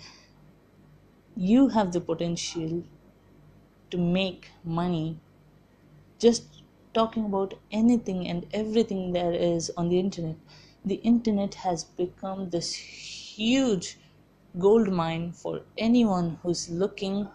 you 1.39 1.69
have 1.69 1.93
the 1.93 2.01
potential 2.01 2.83
to 3.91 3.97
make 3.97 4.49
money 4.65 5.21
just 6.19 6.63
talking 6.93 7.27
about 7.27 7.55
anything 7.71 8.27
and 8.27 8.45
everything 8.53 9.13
there 9.13 9.33
is 9.33 9.71
on 9.77 9.89
the 9.89 10.01
internet. 10.01 10.35
The 10.85 10.97
internet 10.97 11.55
has 11.55 11.85
become 11.85 12.51
this 12.51 12.75
huge 12.75 13.99
gold 14.59 14.89
mine 14.93 15.31
for 15.31 15.61
anyone 15.77 16.41
who's 16.43 16.69
looking 16.71 17.29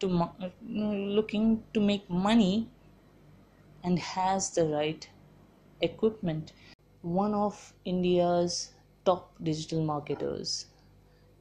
to 0.00 0.30
looking 0.60 1.62
to 1.74 1.80
make 1.80 2.10
money 2.10 2.68
and 3.84 4.00
has 4.00 4.50
the 4.50 4.64
right 4.64 5.08
equipment. 5.80 6.52
One 7.02 7.32
of 7.32 7.74
India's 7.84 8.72
top 9.04 9.32
digital 9.40 9.84
marketers 9.84 10.66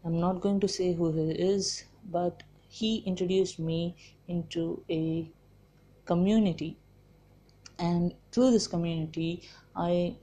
I'm 0.08 0.22
not 0.22 0.40
going 0.40 0.62
to 0.62 0.70
say 0.70 0.94
who 0.94 1.12
he 1.12 1.32
is, 1.32 1.84
but 2.10 2.44
he 2.70 3.00
introduced 3.00 3.60
me 3.60 3.98
into 4.30 4.82
a 4.90 5.30
community. 6.06 6.78
And 7.78 8.14
through 8.32 8.52
this 8.52 8.68
community, 8.68 9.44
I 9.76 10.16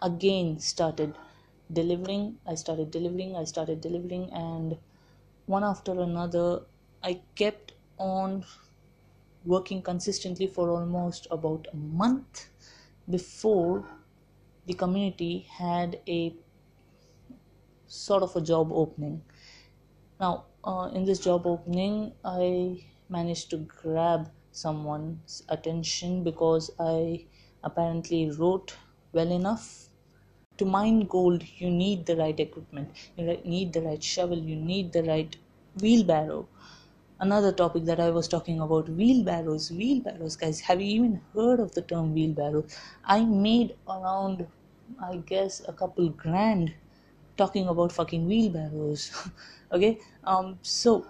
again 0.00 0.60
started 0.60 1.18
delivering. 1.72 2.38
I 2.46 2.54
started 2.54 2.92
delivering, 2.92 3.34
I 3.34 3.42
started 3.42 3.80
delivering, 3.80 4.32
and 4.32 4.78
one 5.46 5.64
after 5.64 6.00
another, 6.00 6.60
I 7.02 7.22
kept 7.34 7.72
on 7.98 8.44
working 9.44 9.82
consistently 9.82 10.46
for 10.46 10.70
almost 10.70 11.26
about 11.32 11.66
a 11.72 11.76
month 11.76 12.50
before 13.10 13.84
the 14.66 14.74
community 14.74 15.48
had 15.50 15.98
a 16.06 16.36
sort 17.86 18.22
of 18.22 18.34
a 18.36 18.40
job 18.40 18.72
opening. 18.72 19.22
Now, 20.20 20.46
uh, 20.64 20.90
in 20.94 21.04
this 21.04 21.20
job 21.20 21.46
opening, 21.46 22.12
I 22.24 22.84
managed 23.08 23.50
to 23.50 23.58
grab 23.58 24.30
someone's 24.50 25.42
attention 25.48 26.22
because 26.24 26.70
I 26.78 27.26
apparently 27.62 28.30
wrote 28.30 28.76
well 29.12 29.30
enough. 29.30 29.88
To 30.58 30.64
mine 30.66 31.06
gold, 31.06 31.44
you 31.58 31.70
need 31.70 32.06
the 32.06 32.16
right 32.16 32.38
equipment, 32.40 32.92
you 33.16 33.24
need 33.44 33.72
the 33.72 33.82
right 33.82 34.02
shovel, 34.02 34.38
you 34.38 34.56
need 34.56 34.92
the 34.92 35.02
right 35.04 35.36
wheelbarrow. 35.80 36.48
Another 37.20 37.52
topic 37.52 37.84
that 37.84 38.00
I 38.00 38.10
was 38.10 38.28
talking 38.28 38.60
about 38.60 38.88
wheelbarrows. 38.88 39.70
Wheelbarrows, 39.70 40.36
guys, 40.36 40.60
have 40.60 40.80
you 40.80 40.88
even 40.88 41.22
heard 41.34 41.60
of 41.60 41.72
the 41.72 41.82
term 41.82 42.14
wheelbarrow? 42.14 42.66
I 43.04 43.24
made 43.24 43.76
around, 43.88 44.48
I 45.00 45.16
guess, 45.18 45.62
a 45.68 45.72
couple 45.72 46.08
grand 46.10 46.74
talking 47.36 47.68
about 47.68 47.92
fucking 47.92 48.26
wheelbarrows 48.26 49.10
okay? 49.72 49.98
Um 50.24 50.58
so 50.62 51.06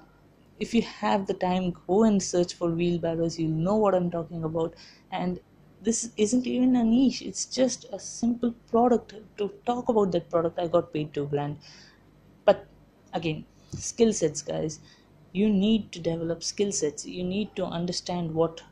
if 0.58 0.74
you 0.74 0.82
have 0.82 1.26
the 1.26 1.34
time 1.34 1.72
go 1.86 2.02
and 2.04 2.22
search 2.22 2.54
for 2.54 2.70
wheelbarrows. 2.70 3.38
You'll 3.38 3.50
know 3.68 3.76
what 3.76 3.94
i'm 3.94 4.10
talking 4.10 4.44
about. 4.44 4.74
And 5.10 5.40
this 5.82 6.10
isn't 6.16 6.46
even 6.46 6.74
a 6.76 6.82
niche. 6.84 7.22
It's 7.22 7.44
just 7.46 7.84
a 7.92 7.98
simple 7.98 8.52
product. 8.70 9.14
To 9.38 9.48
talk 9.66 9.88
about 9.88 10.12
that 10.12 10.30
product 10.30 10.58
i 10.58 10.66
got 10.66 10.92
paid 10.92 11.12
to 11.14 11.26
brand. 11.26 11.58
But 12.44 12.66
again 13.12 13.46
skill 13.72 14.12
sets 14.12 14.42
guys. 14.42 14.80
You 15.32 15.50
need 15.50 15.92
to 15.92 16.00
develop 16.00 16.42
skill 16.42 16.72
sets. 16.72 17.04
You 17.06 17.24
need 17.24 17.54
to 17.56 17.66
understand 17.66 18.34
what 18.34 18.62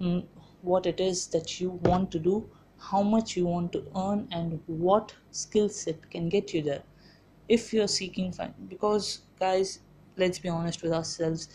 mm, 0.00 0.26
what 0.62 0.86
it 0.86 1.00
is 1.00 1.28
that 1.28 1.60
you 1.60 1.70
want 1.70 2.10
to 2.12 2.18
do 2.18 2.50
how 2.90 3.02
much 3.02 3.36
you 3.36 3.46
want 3.46 3.72
to 3.72 3.84
earn 3.96 4.26
and 4.32 4.60
what 4.66 5.14
skill 5.30 5.68
set 5.68 6.10
can 6.10 6.28
get 6.28 6.54
you 6.54 6.62
there 6.62 6.82
if 7.48 7.72
you're 7.72 7.88
seeking 7.88 8.32
fin- 8.32 8.54
because 8.68 9.22
guys 9.38 9.80
let's 10.16 10.38
be 10.38 10.48
honest 10.48 10.82
with 10.82 10.92
ourselves 10.92 11.48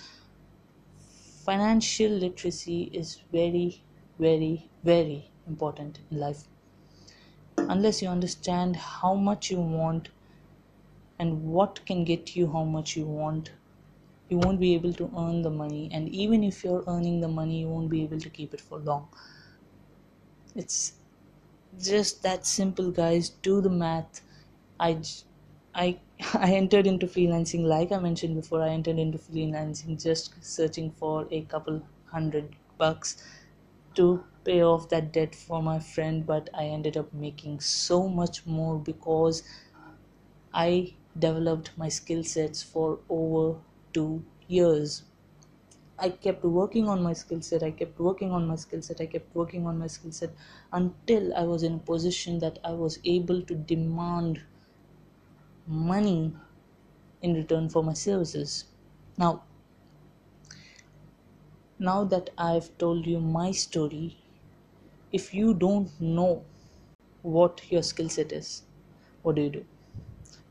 financial 1.45 2.11
literacy 2.11 2.83
is 3.01 3.21
very 3.31 3.83
very 4.19 4.69
very 4.83 5.31
important 5.47 5.99
in 6.09 6.19
life. 6.19 6.47
Unless 7.57 8.01
you 8.01 8.07
understand 8.09 8.75
how 8.75 9.13
much 9.13 9.51
you 9.51 9.59
want 9.59 10.09
and 11.19 11.43
what 11.43 11.85
can 11.85 12.03
get 12.03 12.35
you 12.35 12.51
how 12.51 12.63
much 12.63 12.95
you 12.95 13.05
want 13.05 13.51
you 14.29 14.37
won't 14.37 14.59
be 14.59 14.73
able 14.73 14.93
to 14.93 15.11
earn 15.17 15.41
the 15.43 15.49
money. 15.51 15.89
And 15.93 16.09
even 16.09 16.43
if 16.43 16.63
you're 16.63 16.83
earning 16.87 17.21
the 17.21 17.27
money 17.27 17.59
you 17.61 17.67
won't 17.69 17.89
be 17.89 18.03
able 18.03 18.19
to 18.19 18.29
keep 18.29 18.53
it 18.53 18.61
for 18.61 18.79
long. 18.79 19.07
It's 20.55 20.93
just 21.79 22.23
that 22.23 22.45
simple 22.45 22.91
guys 22.91 23.29
do 23.29 23.61
the 23.61 23.69
math. 23.69 24.21
I 24.79 25.03
i 25.73 25.99
i 26.47 26.53
entered 26.55 26.87
into 26.87 27.07
freelancing 27.07 27.63
like 27.71 27.91
i 27.91 27.99
mentioned 27.99 28.35
before 28.35 28.61
i 28.63 28.69
entered 28.69 28.99
into 28.99 29.17
freelancing 29.17 30.01
just 30.01 30.35
searching 30.43 30.91
for 30.91 31.27
a 31.31 31.41
couple 31.45 31.81
hundred 32.05 32.55
bucks 32.77 33.15
to 33.95 34.23
pay 34.45 34.61
off 34.63 34.89
that 34.89 35.11
debt 35.13 35.35
for 35.35 35.61
my 35.63 35.79
friend 35.79 36.25
but 36.25 36.49
i 36.53 36.65
ended 36.65 36.97
up 36.97 37.13
making 37.13 37.59
so 37.59 38.07
much 38.09 38.45
more 38.45 38.79
because 38.79 39.43
i 40.53 40.95
developed 41.17 41.71
my 41.77 41.87
skill 41.87 42.23
sets 42.23 42.63
for 42.63 42.99
over 43.09 43.61
2 43.93 44.25
years 44.47 45.03
I 45.99 46.09
kept 46.09 46.43
working 46.45 46.87
on 46.87 47.03
my 47.03 47.11
skill 47.13 47.41
set. 47.41 47.61
I 47.63 47.71
kept 47.71 47.99
working 47.99 48.31
on 48.31 48.47
my 48.47 48.55
skill 48.55 48.81
set. 48.81 49.01
I 49.01 49.07
kept 49.07 49.35
working 49.35 49.67
on 49.67 49.77
my 49.77 49.87
skill 49.87 50.11
set 50.13 50.33
until 50.71 51.33
I 51.35 51.43
was 51.43 51.63
in 51.63 51.73
a 51.75 51.79
position 51.79 52.39
that 52.39 52.59
I 52.63 52.71
was 52.73 52.99
able 53.03 53.41
to 53.43 53.55
demand 53.55 54.43
money 55.65 56.35
in 57.21 57.33
return 57.35 57.69
for 57.69 57.83
my 57.83 57.93
services. 57.93 58.65
Now, 59.17 59.45
now 61.79 62.03
that 62.03 62.29
I've 62.37 62.77
told 62.77 63.05
you 63.05 63.19
my 63.21 63.51
story, 63.51 64.25
if 65.11 65.33
you 65.33 65.53
don't 65.55 65.99
know 66.01 66.47
what 67.21 67.71
your 67.71 67.83
skill 67.83 68.09
set 68.09 68.31
is, 68.33 68.63
what 69.23 69.35
do 69.37 69.43
you 69.43 69.51
do? 69.51 69.67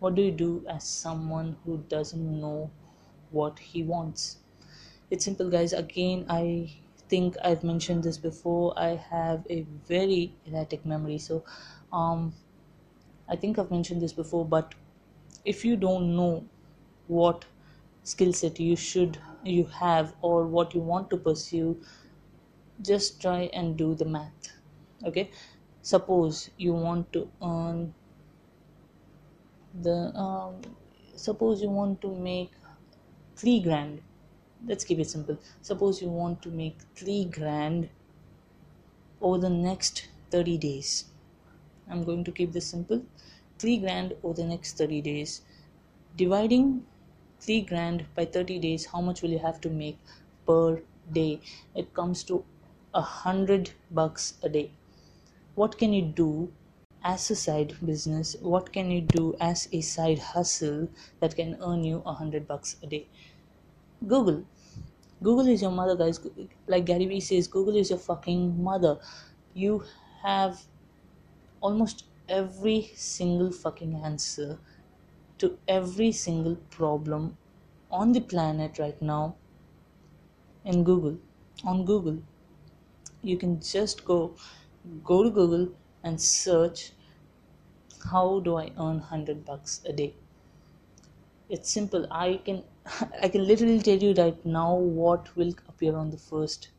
What 0.00 0.16
do 0.16 0.22
you 0.22 0.32
do 0.32 0.66
as 0.68 0.88
someone 0.88 1.54
who 1.64 1.78
doesn't 1.84 2.40
know 2.40 2.72
what 3.30 3.60
he 3.60 3.82
wants? 3.84 4.43
It's 5.14 5.24
simple 5.24 5.50
guys. 5.50 5.72
Again 5.72 6.26
i 6.28 6.44
think 7.08 7.36
i've 7.48 7.62
mentioned 7.62 8.02
this 8.02 8.18
before. 8.18 8.78
I 8.78 8.96
have 9.10 9.46
a 9.48 9.62
very 9.88 10.34
erratic 10.46 10.84
memory. 10.84 11.18
So 11.18 11.44
um 11.92 12.34
i 13.28 13.36
think 13.36 13.58
i've 13.58 13.70
mentioned 13.70 14.02
this 14.02 14.12
before 14.12 14.44
but 14.54 14.74
if 15.52 15.64
you 15.64 15.76
don't 15.76 16.16
know 16.16 16.44
what 17.06 17.44
skill 18.12 18.32
set 18.38 18.58
you 18.60 18.76
should 18.76 19.18
you 19.44 19.64
have 19.76 20.14
or 20.20 20.46
what 20.56 20.74
you 20.74 20.80
want 20.80 21.08
to 21.10 21.16
pursue 21.16 21.68
just 22.88 23.20
try 23.20 23.42
and 23.60 23.76
do 23.76 23.94
the 23.94 24.04
math 24.04 24.52
okay? 25.04 25.30
Suppose 25.82 26.50
you 26.56 26.72
want 26.72 27.12
to 27.12 27.30
earn 27.42 27.94
the 29.82 29.96
um, 30.16 30.60
suppose 31.16 31.62
you 31.62 31.70
want 31.70 32.00
to 32.00 32.14
make 32.14 32.50
3 33.36 33.60
grand 33.60 34.00
let's 34.66 34.84
keep 34.84 34.98
it 34.98 35.10
simple. 35.10 35.38
Suppose 35.62 36.00
you 36.00 36.08
want 36.08 36.42
to 36.42 36.48
make 36.48 36.78
3 36.96 37.26
grand 37.26 37.88
over 39.20 39.38
the 39.38 39.50
next 39.50 40.08
30 40.30 40.58
days. 40.58 41.06
I'm 41.90 42.04
going 42.04 42.24
to 42.24 42.32
keep 42.32 42.52
this 42.52 42.66
simple. 42.66 43.04
3 43.58 43.78
grand 43.78 44.14
over 44.22 44.34
the 44.34 44.44
next 44.44 44.78
30 44.78 45.00
days. 45.02 45.42
Dividing 46.16 46.86
3 47.40 47.60
grand 47.62 48.06
by 48.14 48.24
30 48.24 48.58
days 48.58 48.86
how 48.86 49.00
much 49.00 49.20
will 49.22 49.30
you 49.30 49.38
have 49.38 49.60
to 49.60 49.70
make 49.70 49.98
per 50.46 50.82
day? 51.12 51.40
It 51.74 51.92
comes 51.92 52.24
to 52.24 52.44
a 52.94 53.02
hundred 53.02 53.70
bucks 53.90 54.34
a 54.42 54.48
day. 54.48 54.70
What 55.54 55.78
can 55.78 55.92
you 55.92 56.02
do 56.02 56.52
as 57.02 57.30
a 57.30 57.36
side 57.36 57.74
business? 57.84 58.36
What 58.40 58.72
can 58.72 58.90
you 58.90 59.02
do 59.02 59.36
as 59.40 59.68
a 59.72 59.80
side 59.82 60.18
hustle 60.18 60.88
that 61.20 61.36
can 61.36 61.58
earn 61.60 61.84
you 61.84 62.02
a 62.06 62.14
hundred 62.14 62.48
bucks 62.48 62.76
a 62.82 62.86
day? 62.86 63.06
Google 64.06 64.44
google 65.26 65.48
is 65.48 65.62
your 65.62 65.70
mother 65.70 65.96
guys. 65.96 66.20
Like 66.66 66.84
gary 66.86 67.06
vee 67.06 67.20
says 67.20 67.48
google 67.48 67.76
is 67.76 67.90
your 67.90 67.98
fucking 67.98 68.62
mother. 68.62 68.98
You 69.54 69.84
have 70.22 70.60
almost 71.60 72.04
every 72.28 72.90
single 72.94 73.50
fucking 73.50 73.94
answer 74.10 74.58
to 75.38 75.58
every 75.68 76.10
single 76.12 76.56
problem 76.76 77.36
on 77.90 78.12
the 78.12 78.20
planet 78.20 78.78
right 78.78 79.00
now 79.02 79.36
in 80.64 80.84
google 80.84 81.16
on 81.64 81.84
google. 81.84 82.18
You 83.22 83.36
can 83.36 83.60
just 83.60 84.04
go 84.04 84.18
go 85.12 85.22
to 85.22 85.30
google 85.30 85.68
and 86.02 86.20
search 86.20 86.92
how 88.12 88.40
do 88.46 88.56
i 88.56 88.64
earn 88.78 88.98
100 89.00 89.44
bucks 89.44 89.80
a 89.86 89.92
day? 89.92 90.14
It's 91.48 91.70
simple. 91.70 92.06
I 92.10 92.40
can 92.44 92.64
i 93.22 93.28
can 93.28 93.46
literally 93.46 93.78
tell 93.80 94.02
you 94.06 94.12
right 94.14 94.44
now 94.44 94.74
what 94.74 95.34
will 95.36 95.52
appear 95.68 95.96
on 95.96 96.10
the 96.10 96.18
first 96.18 96.70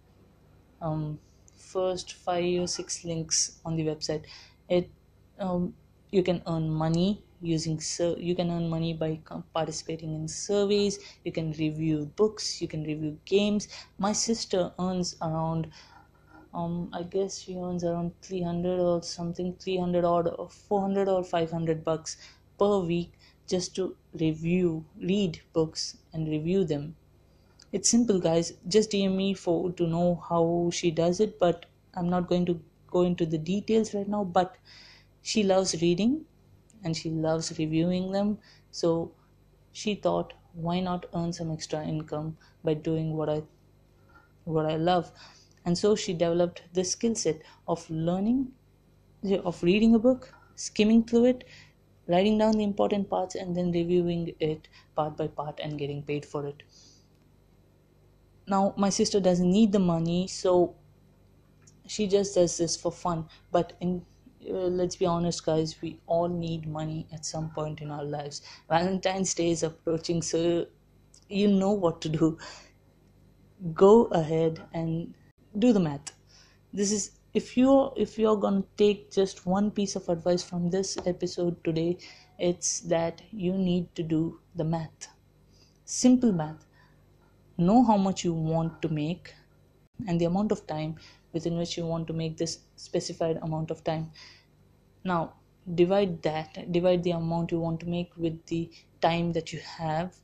um 0.81 1.19
first 1.55 2.13
five 2.13 2.61
or 2.63 2.67
six 2.67 3.03
links 3.05 3.59
on 3.65 3.75
the 3.75 3.83
website. 3.85 4.25
It 4.69 4.91
um, 5.39 5.75
you 6.11 6.23
can 6.23 6.41
earn 6.47 6.69
money 6.69 7.25
using 7.41 7.79
so 7.81 8.17
you 8.17 8.35
can 8.35 8.49
earn 8.51 8.69
money 8.69 8.93
by 8.93 9.21
participating 9.53 10.13
in 10.15 10.27
surveys. 10.29 10.99
You 11.25 11.31
can 11.33 11.51
review 11.53 12.05
books. 12.15 12.61
You 12.61 12.67
can 12.67 12.83
review 12.83 13.19
games. 13.25 13.67
My 13.97 14.13
sister 14.13 14.73
earns 14.79 15.15
around 15.21 15.71
um 16.59 16.75
i 16.99 17.03
guess 17.13 17.39
she 17.41 17.55
earns 17.65 17.83
around 17.83 18.11
300 18.21 18.79
or 18.79 19.01
something 19.03 19.55
300 19.63 20.05
or 20.05 20.49
400 20.49 21.07
or 21.07 21.23
500 21.23 21.83
bucks 21.83 22.17
per 22.59 22.79
week 22.79 23.13
just 23.47 23.75
to 23.75 23.97
review 24.13 24.86
read 24.97 25.41
books 25.53 25.97
and 26.13 26.27
review 26.27 26.63
them. 26.65 26.95
It's 27.71 27.89
simple 27.89 28.19
guys. 28.19 28.53
Just 28.67 28.91
dm 28.91 29.15
me 29.15 29.34
for 29.34 29.71
to 29.73 29.88
know 29.88 30.15
how 30.29 30.69
she 30.73 30.91
does 30.91 31.19
it 31.19 31.39
but 31.39 31.65
i'm 31.95 32.10
not 32.10 32.27
going 32.29 32.45
to 32.47 32.55
go 32.88 33.01
into 33.03 33.25
the 33.25 33.38
details 33.38 33.93
right 33.93 34.08
now 34.08 34.23
but 34.23 34.58
she 35.21 35.43
loves 35.43 35.81
reading 35.81 36.25
and 36.84 36.95
she 36.97 37.10
loves 37.12 37.58
reviewing 37.60 38.12
them. 38.12 38.39
So 38.71 39.15
she 39.71 39.95
thought 39.95 40.34
why 40.53 40.79
not 40.81 41.08
earn 41.13 41.34
some 41.34 41.51
extra 41.51 41.86
income 41.86 42.38
by 42.63 42.73
doing 42.75 43.13
what 43.17 43.29
i 43.29 43.43
what 44.43 44.65
i 44.65 44.75
love? 44.75 45.12
And 45.65 45.77
so 45.77 45.95
she 45.95 46.13
developed 46.13 46.63
this 46.73 46.91
skill 46.91 47.15
set 47.15 47.41
of 47.67 47.89
learning 47.89 48.53
of 49.43 49.62
reading 49.63 49.95
a 49.95 49.99
book 49.99 50.34
skimming 50.55 51.03
through 51.05 51.25
it 51.25 51.43
writing 52.07 52.37
down 52.37 52.57
the 52.57 52.63
important 52.63 53.09
parts 53.09 53.35
and 53.35 53.55
then 53.55 53.71
reviewing 53.71 54.33
it 54.39 54.67
part 54.95 55.17
by 55.17 55.27
part 55.27 55.59
and 55.59 55.79
getting 55.79 56.01
paid 56.03 56.25
for 56.25 56.45
it. 56.45 56.63
Now 58.47 58.73
my 58.77 58.89
sister 58.89 59.19
doesn't 59.19 59.51
need 59.51 59.71
the 59.71 59.79
money 59.79 60.27
so 60.27 60.75
she 61.87 62.07
just 62.07 62.35
does 62.35 62.57
this 62.57 62.75
for 62.75 62.91
fun. 62.91 63.25
But 63.51 63.73
in 63.81 64.05
uh, 64.47 64.67
let's 64.79 64.95
be 64.95 65.07
honest 65.07 65.43
guys 65.43 65.75
we 65.81 65.99
all 66.05 66.27
need 66.27 66.67
money 66.67 67.07
at 67.11 67.25
some 67.25 67.49
point 67.49 67.81
in 67.81 67.89
our 67.91 68.03
lives. 68.03 68.41
Valentine's 68.69 69.33
day 69.33 69.49
is 69.51 69.63
approaching 69.63 70.21
so 70.21 70.67
you 71.29 71.47
know 71.47 71.71
what 71.71 72.01
to 72.01 72.09
do. 72.09 72.37
Go 73.73 74.05
ahead 74.05 74.61
and 74.73 75.15
do 75.57 75.73
the 75.73 75.79
math. 75.79 76.11
This 76.73 76.91
is 76.91 77.11
if 77.39 77.57
you're 77.57 77.93
if 77.97 78.17
you're 78.17 78.37
gonna 78.37 78.63
take 78.77 79.11
just 79.11 79.45
one 79.45 79.69
piece 79.69 79.95
of 79.97 80.07
advice 80.07 80.43
from 80.49 80.69
this 80.69 80.97
episode 81.05 81.61
today 81.65 81.97
it's 82.39 82.79
that 82.91 83.21
you 83.31 83.53
need 83.53 83.93
to 83.95 84.03
do 84.03 84.39
the 84.55 84.63
math. 84.63 85.07
Simple 85.83 86.31
math. 86.31 86.65
Know 87.57 87.83
how 87.83 87.97
much 87.97 88.23
you 88.23 88.33
want 88.33 88.81
to 88.81 88.89
make 88.89 89.33
and 90.07 90.19
the 90.19 90.25
amount 90.25 90.51
of 90.51 90.65
time 90.67 90.95
within 91.33 91.57
which 91.57 91.77
you 91.77 91.85
want 91.85 92.07
to 92.07 92.13
make 92.13 92.37
this 92.37 92.59
specified 92.77 93.37
amount 93.41 93.69
of 93.69 93.83
time. 93.83 94.11
Now 95.03 95.33
divide 95.73 96.21
that 96.23 96.71
divide 96.71 97.03
the 97.03 97.11
amount 97.11 97.51
you 97.51 97.59
want 97.59 97.81
to 97.81 97.85
make 97.85 98.15
with 98.15 98.45
the 98.45 98.69
time 99.01 99.33
that 99.33 99.51
you 99.51 99.59
have 99.59 100.15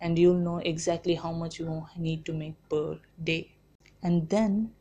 and 0.00 0.18
you'll 0.18 0.44
know 0.48 0.58
exactly 0.58 1.14
how 1.14 1.32
much 1.32 1.58
you 1.58 1.86
need 1.98 2.24
to 2.24 2.32
make 2.32 2.56
per 2.70 2.98
day. 3.22 3.52
And 4.02 4.28
then 4.30 4.72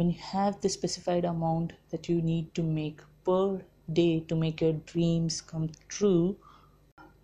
when 0.00 0.10
you 0.10 0.20
have 0.26 0.58
the 0.62 0.68
specified 0.70 1.26
amount 1.26 1.72
that 1.90 2.08
you 2.08 2.22
need 2.22 2.54
to 2.54 2.62
make 2.62 3.00
per 3.22 3.60
day 3.92 4.20
to 4.28 4.36
make 4.42 4.62
your 4.62 4.72
dreams 4.92 5.40
come 5.52 5.70
true 5.88 6.36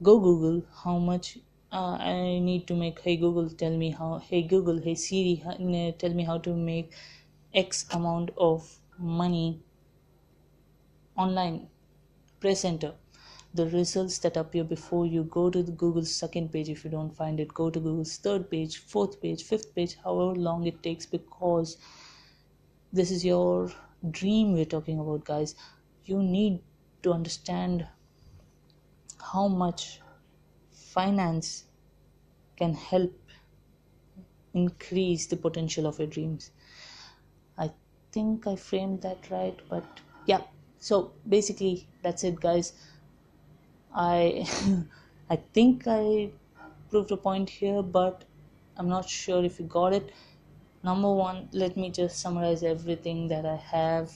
go 0.02 0.18
google 0.20 0.58
how 0.84 0.98
much 0.98 1.38
uh, 1.72 1.96
i 2.00 2.38
need 2.38 2.66
to 2.66 2.74
make. 2.74 3.00
Hey 3.00 3.16
google 3.16 3.48
tell 3.48 3.76
me 3.84 3.90
how 3.90 4.18
hey 4.28 4.42
google 4.42 4.78
hey 4.78 4.94
siri 4.94 5.42
tell 5.98 6.12
me 6.18 6.24
how 6.24 6.36
to 6.46 6.54
make 6.54 6.92
x 7.54 7.86
amount 7.92 8.30
of 8.36 8.68
money 8.98 9.60
online. 11.16 11.68
Press 12.40 12.64
enter. 12.64 12.92
The 13.54 13.66
results 13.70 14.18
that 14.18 14.36
appear 14.36 14.64
before 14.64 15.06
you 15.06 15.24
go 15.24 15.48
to 15.48 15.62
the 15.62 15.72
google's 15.72 16.14
second 16.14 16.52
page 16.52 16.68
if 16.68 16.84
you 16.84 16.90
don't 16.90 17.16
find 17.16 17.40
it. 17.40 17.54
Go 17.54 17.70
to 17.70 17.80
google's 17.80 18.18
third 18.18 18.50
page 18.50 18.76
fourth 18.78 19.20
page 19.22 19.44
fifth 19.44 19.74
page 19.74 19.96
however 20.04 20.34
long 20.34 20.66
it 20.66 20.82
takes 20.82 21.06
because 21.06 21.78
this 22.96 23.10
is 23.10 23.24
your 23.24 23.70
dream 24.10 24.52
we're 24.54 24.64
talking 24.74 24.98
about 25.00 25.24
guys. 25.24 25.54
You 26.04 26.22
need 26.22 26.62
to 27.02 27.12
understand 27.12 27.86
how 29.32 29.48
much 29.48 30.00
finance 30.70 31.64
can 32.56 32.74
help 32.74 33.12
increase 34.54 35.26
the 35.26 35.36
potential 35.36 35.86
of 35.86 35.98
your 35.98 36.08
dreams. 36.08 36.50
I 37.58 37.70
think 38.12 38.46
i 38.46 38.56
framed 38.56 39.02
that 39.02 39.30
right 39.30 39.58
but 39.68 39.84
yeah. 40.26 40.42
So 40.78 41.12
basically 41.28 41.88
that's 42.02 42.24
it 42.24 42.40
guys. 42.40 42.72
I 43.94 44.46
i 45.30 45.36
think 45.36 45.86
i 45.88 46.30
proved 46.90 47.10
a 47.10 47.16
point 47.16 47.50
here 47.50 47.82
but 47.82 48.24
i'm 48.76 48.88
not 48.88 49.08
sure 49.08 49.44
if 49.44 49.58
you 49.58 49.66
got 49.66 49.92
it 49.92 50.12
number 50.88 51.12
one 51.12 51.48
let 51.52 51.76
me 51.76 51.90
just 51.90 52.20
summarize 52.20 52.62
everything 52.62 53.28
that 53.28 53.46
i 53.46 53.56
have 53.56 54.12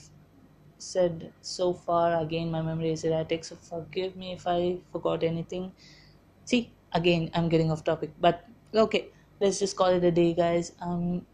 said 0.77 1.31
so 1.41 1.73
far 1.73 2.19
again 2.21 2.51
my 2.51 2.61
memory 2.61 2.91
is 2.91 3.03
erratic 3.03 3.43
so 3.43 3.55
forgive 3.55 4.15
me 4.15 4.31
if 4.33 4.47
i 4.47 4.77
forgot 4.91 5.23
anything 5.23 5.71
see 6.45 6.61
again 6.93 7.29
i'm 7.33 7.49
getting 7.49 7.71
off 7.71 7.83
topic 7.83 8.11
but 8.19 8.45
okay 8.73 9.05
let's 9.39 9.59
just 9.59 9.75
call 9.75 9.87
it 9.99 10.03
a 10.03 10.11
day 10.11 10.33
guys 10.33 10.71
um 10.81 11.25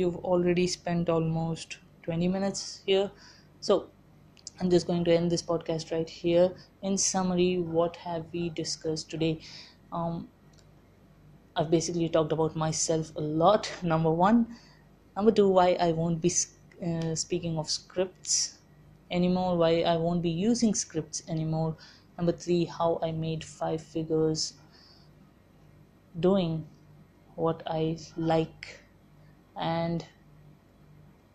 you've 0.00 0.16
already 0.18 0.66
spent 0.66 1.08
almost 1.08 1.78
20 2.02 2.28
minutes 2.28 2.82
here 2.86 3.10
so 3.60 3.88
I'm 4.60 4.68
just 4.68 4.86
going 4.86 5.04
to 5.04 5.14
end 5.14 5.32
this 5.32 5.42
podcast 5.42 5.90
right 5.90 6.08
here. 6.08 6.52
In 6.82 6.98
summary, 6.98 7.58
what 7.58 7.96
have 7.96 8.26
we 8.30 8.50
discussed 8.50 9.10
today? 9.10 9.40
Um, 9.90 10.28
I've 11.56 11.70
basically 11.70 12.10
talked 12.10 12.32
about 12.32 12.54
myself 12.54 13.10
a 13.16 13.22
lot. 13.22 13.72
Number 13.82 14.10
one, 14.10 14.54
number 15.20 15.32
two, 15.32 15.50
why 15.50 15.76
I 15.78 15.92
won't 15.92 16.22
be 16.22 16.32
uh, 16.82 17.14
speaking 17.14 17.58
of 17.58 17.68
scripts 17.68 18.56
anymore, 19.10 19.58
why 19.58 19.82
I 19.82 19.98
won't 19.98 20.22
be 20.22 20.30
using 20.30 20.74
scripts 20.74 21.22
anymore. 21.28 21.76
Number 22.16 22.32
three, 22.32 22.64
how 22.64 22.98
I 23.02 23.12
made 23.12 23.44
five 23.44 23.82
figures 23.82 24.54
doing 26.18 26.66
what 27.34 27.62
I 27.66 27.98
like, 28.16 28.80
and 29.58 30.06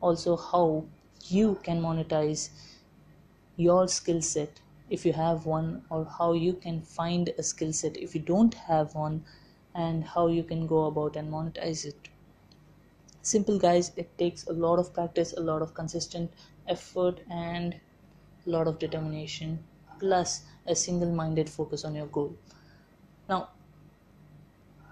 also 0.02 0.36
how 0.36 0.86
you 1.28 1.60
can 1.62 1.80
monetize 1.80 2.50
your 3.58 3.88
skill 3.88 4.24
set 4.24 4.62
if 4.90 5.06
you 5.06 5.14
have 5.14 5.46
one 5.46 5.84
or 5.92 6.06
how 6.18 6.34
you 6.34 6.54
can 6.54 6.82
find 6.82 7.30
a 7.38 7.44
skill 7.44 7.72
set 7.72 7.98
if 7.98 8.16
you 8.16 8.22
don't 8.22 8.56
have 8.56 8.96
one 8.96 9.24
and 9.76 10.04
how 10.04 10.26
you 10.26 10.44
can 10.44 10.66
go 10.66 10.86
about 10.86 11.16
and 11.16 11.32
monetize 11.32 11.86
it 11.86 12.10
simple 13.26 13.58
guys 13.58 13.92
it 13.98 14.16
takes 14.18 14.46
a 14.48 14.54
lot 14.54 14.78
of 14.80 14.94
practice 14.94 15.34
a 15.38 15.42
lot 15.42 15.62
of 15.62 15.74
consistent 15.74 16.32
effort 16.68 17.20
and 17.32 17.76
a 18.46 18.50
lot 18.50 18.68
of 18.68 18.78
determination 18.78 19.58
plus 20.00 20.44
a 20.68 20.76
single 20.76 21.12
minded 21.12 21.50
focus 21.50 21.86
on 21.86 21.96
your 21.96 22.08
goal. 22.08 22.36
Now 23.30 23.50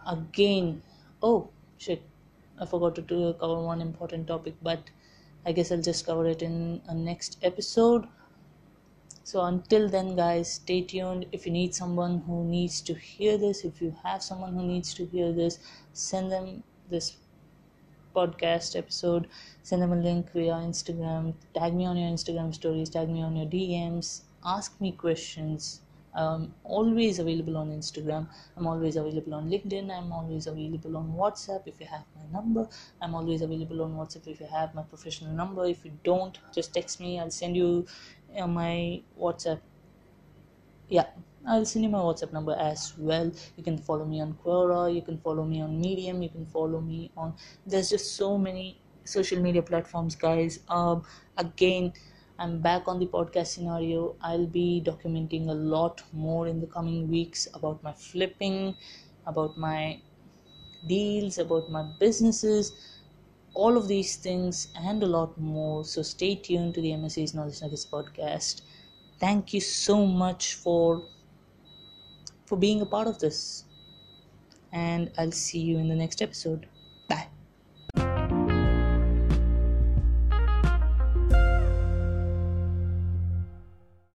again 0.08 0.82
oh 1.22 1.50
shit 1.78 2.02
i 2.60 2.65
forgot 2.65 2.96
to 2.96 3.36
cover 3.39 3.60
one 3.62 3.82
important 3.82 4.28
topic 4.28 4.54
but 4.62 4.89
i 5.46 5.52
guess 5.54 5.72
i'll 5.72 5.82
just 5.82 6.06
cover 6.06 6.28
it 6.28 6.41
in 6.41 6.82
a 6.88 6.93
next 6.93 7.38
episode. 7.41 8.08
So 9.26 9.41
until 9.41 9.88
then 9.88 10.17
guys 10.17 10.54
stay 10.56 10.82
tuned. 10.82 11.28
If 11.32 11.46
you 11.46 11.52
need 11.54 11.74
someone 11.74 12.24
who 12.28 12.43
needs 12.43 12.82
to 12.82 12.93
hear 12.93 13.38
this 13.38 13.63
if 13.63 13.82
you 13.82 13.96
have 14.04 14.24
someone 14.24 14.54
who 14.54 14.63
needs 14.63 14.93
to 14.96 15.06
hear 15.06 15.32
this 15.32 15.60
send 15.93 16.32
them 16.32 16.63
this 16.89 17.17
podcast 18.15 18.76
episode 18.76 19.28
send 19.63 19.82
them 19.82 19.93
a 19.93 20.02
link 20.08 20.32
via 20.34 20.54
instagram 20.71 21.34
tag 21.54 21.73
me 21.73 21.86
on 21.86 21.97
your 21.97 22.10
instagram 22.10 22.54
stories 22.54 22.89
tag 22.89 23.10
me 23.10 23.21
on 23.21 23.36
your 23.36 23.47
dms 23.47 24.21
ask 24.45 24.80
me 24.82 24.91
questions 24.91 25.82
I'm 26.15 26.54
always 26.63 27.19
available 27.19 27.58
on 27.58 27.71
Instagram. 27.71 28.28
I'm 28.56 28.67
always 28.67 28.95
available 28.95 29.34
on 29.34 29.49
LinkedIn. 29.49 29.89
I'm 29.89 30.12
always 30.12 30.47
available 30.47 30.97
on 30.97 31.13
WhatsApp 31.13 31.63
if 31.65 31.80
you 31.80 31.88
have 31.88 32.04
my 32.15 32.39
number. 32.39 32.67
I'm 33.02 33.15
always 33.15 33.41
available 33.41 33.82
on 33.82 33.93
WhatsApp 33.93 34.28
if 34.28 34.39
you 34.39 34.45
have 34.45 34.76
my 34.76 34.84
professional 34.84 35.34
number. 35.34 35.65
If 35.65 35.84
you 35.86 35.91
don't, 36.04 36.38
just 36.54 36.73
text 36.73 36.99
me. 36.99 37.19
I'll 37.19 37.32
send 37.32 37.58
you 37.58 37.88
uh, 38.38 38.47
my 38.47 39.02
WhatsApp. 39.19 39.62
Yeah, 40.88 41.08
I'll 41.45 41.65
send 41.65 41.84
you 41.84 41.89
my 41.89 41.99
WhatsApp 41.99 42.32
number 42.34 42.53
as 42.53 42.97
well. 42.97 43.32
You 43.58 43.63
can 43.63 43.77
follow 43.77 44.06
me 44.06 44.21
on 44.21 44.34
Quora. 44.36 44.93
You 44.93 45.01
can 45.01 45.17
follow 45.19 45.45
me 45.45 45.62
on 45.62 45.79
Medium. 45.79 46.21
You 46.21 46.29
can 46.29 46.45
follow 46.45 46.79
me 46.82 47.12
on. 47.17 47.36
There's 47.65 47.89
just 47.89 48.15
so 48.15 48.38
many 48.38 48.82
social 49.03 49.41
media 49.41 49.62
platforms, 49.62 50.15
guys. 50.15 50.60
Um, 50.69 51.03
again 51.38 51.93
I'm 52.39 52.62
back 52.62 52.88
on 52.88 52.99
the 52.99 53.08
podcast 53.08 53.47
scenario. 53.47 54.17
I'll 54.21 54.47
be 54.47 54.82
documenting 54.84 55.49
a 55.49 55.53
lot 55.53 56.01
more 56.12 56.47
in 56.47 56.60
the 56.62 56.67
coming 56.67 57.08
weeks 57.08 57.47
about 57.53 57.84
my 57.84 57.93
flipping, 57.93 58.75
about 59.25 59.56
my 59.58 60.01
deals, 60.88 61.38
about 61.38 61.69
my 61.69 61.84
businesses, 61.99 62.71
all 63.53 63.77
of 63.77 63.88
these 63.88 64.17
things 64.17 64.71
and 64.75 65.03
a 65.03 65.08
lot 65.08 65.38
more. 65.38 65.86
So 65.86 66.01
stay 66.01 66.36
tuned 66.36 66.75
to 66.75 66.82
the 66.82 66.93
MSA's 66.93 67.34
Knowledge 67.34 67.62
Nuggets 67.62 67.86
podcast. 67.86 68.62
Thank 69.19 69.53
you 69.53 69.62
so 69.62 70.06
much 70.06 70.56
for 70.56 71.10
for 72.53 72.59
being 72.59 72.81
a 72.81 72.85
part 72.85 73.07
of 73.07 73.17
this. 73.17 73.65
And 74.71 75.11
I'll 75.17 75.31
see 75.31 75.57
you 75.57 75.79
in 75.79 75.89
the 75.89 75.95
next 75.95 76.21
episode. 76.21 76.67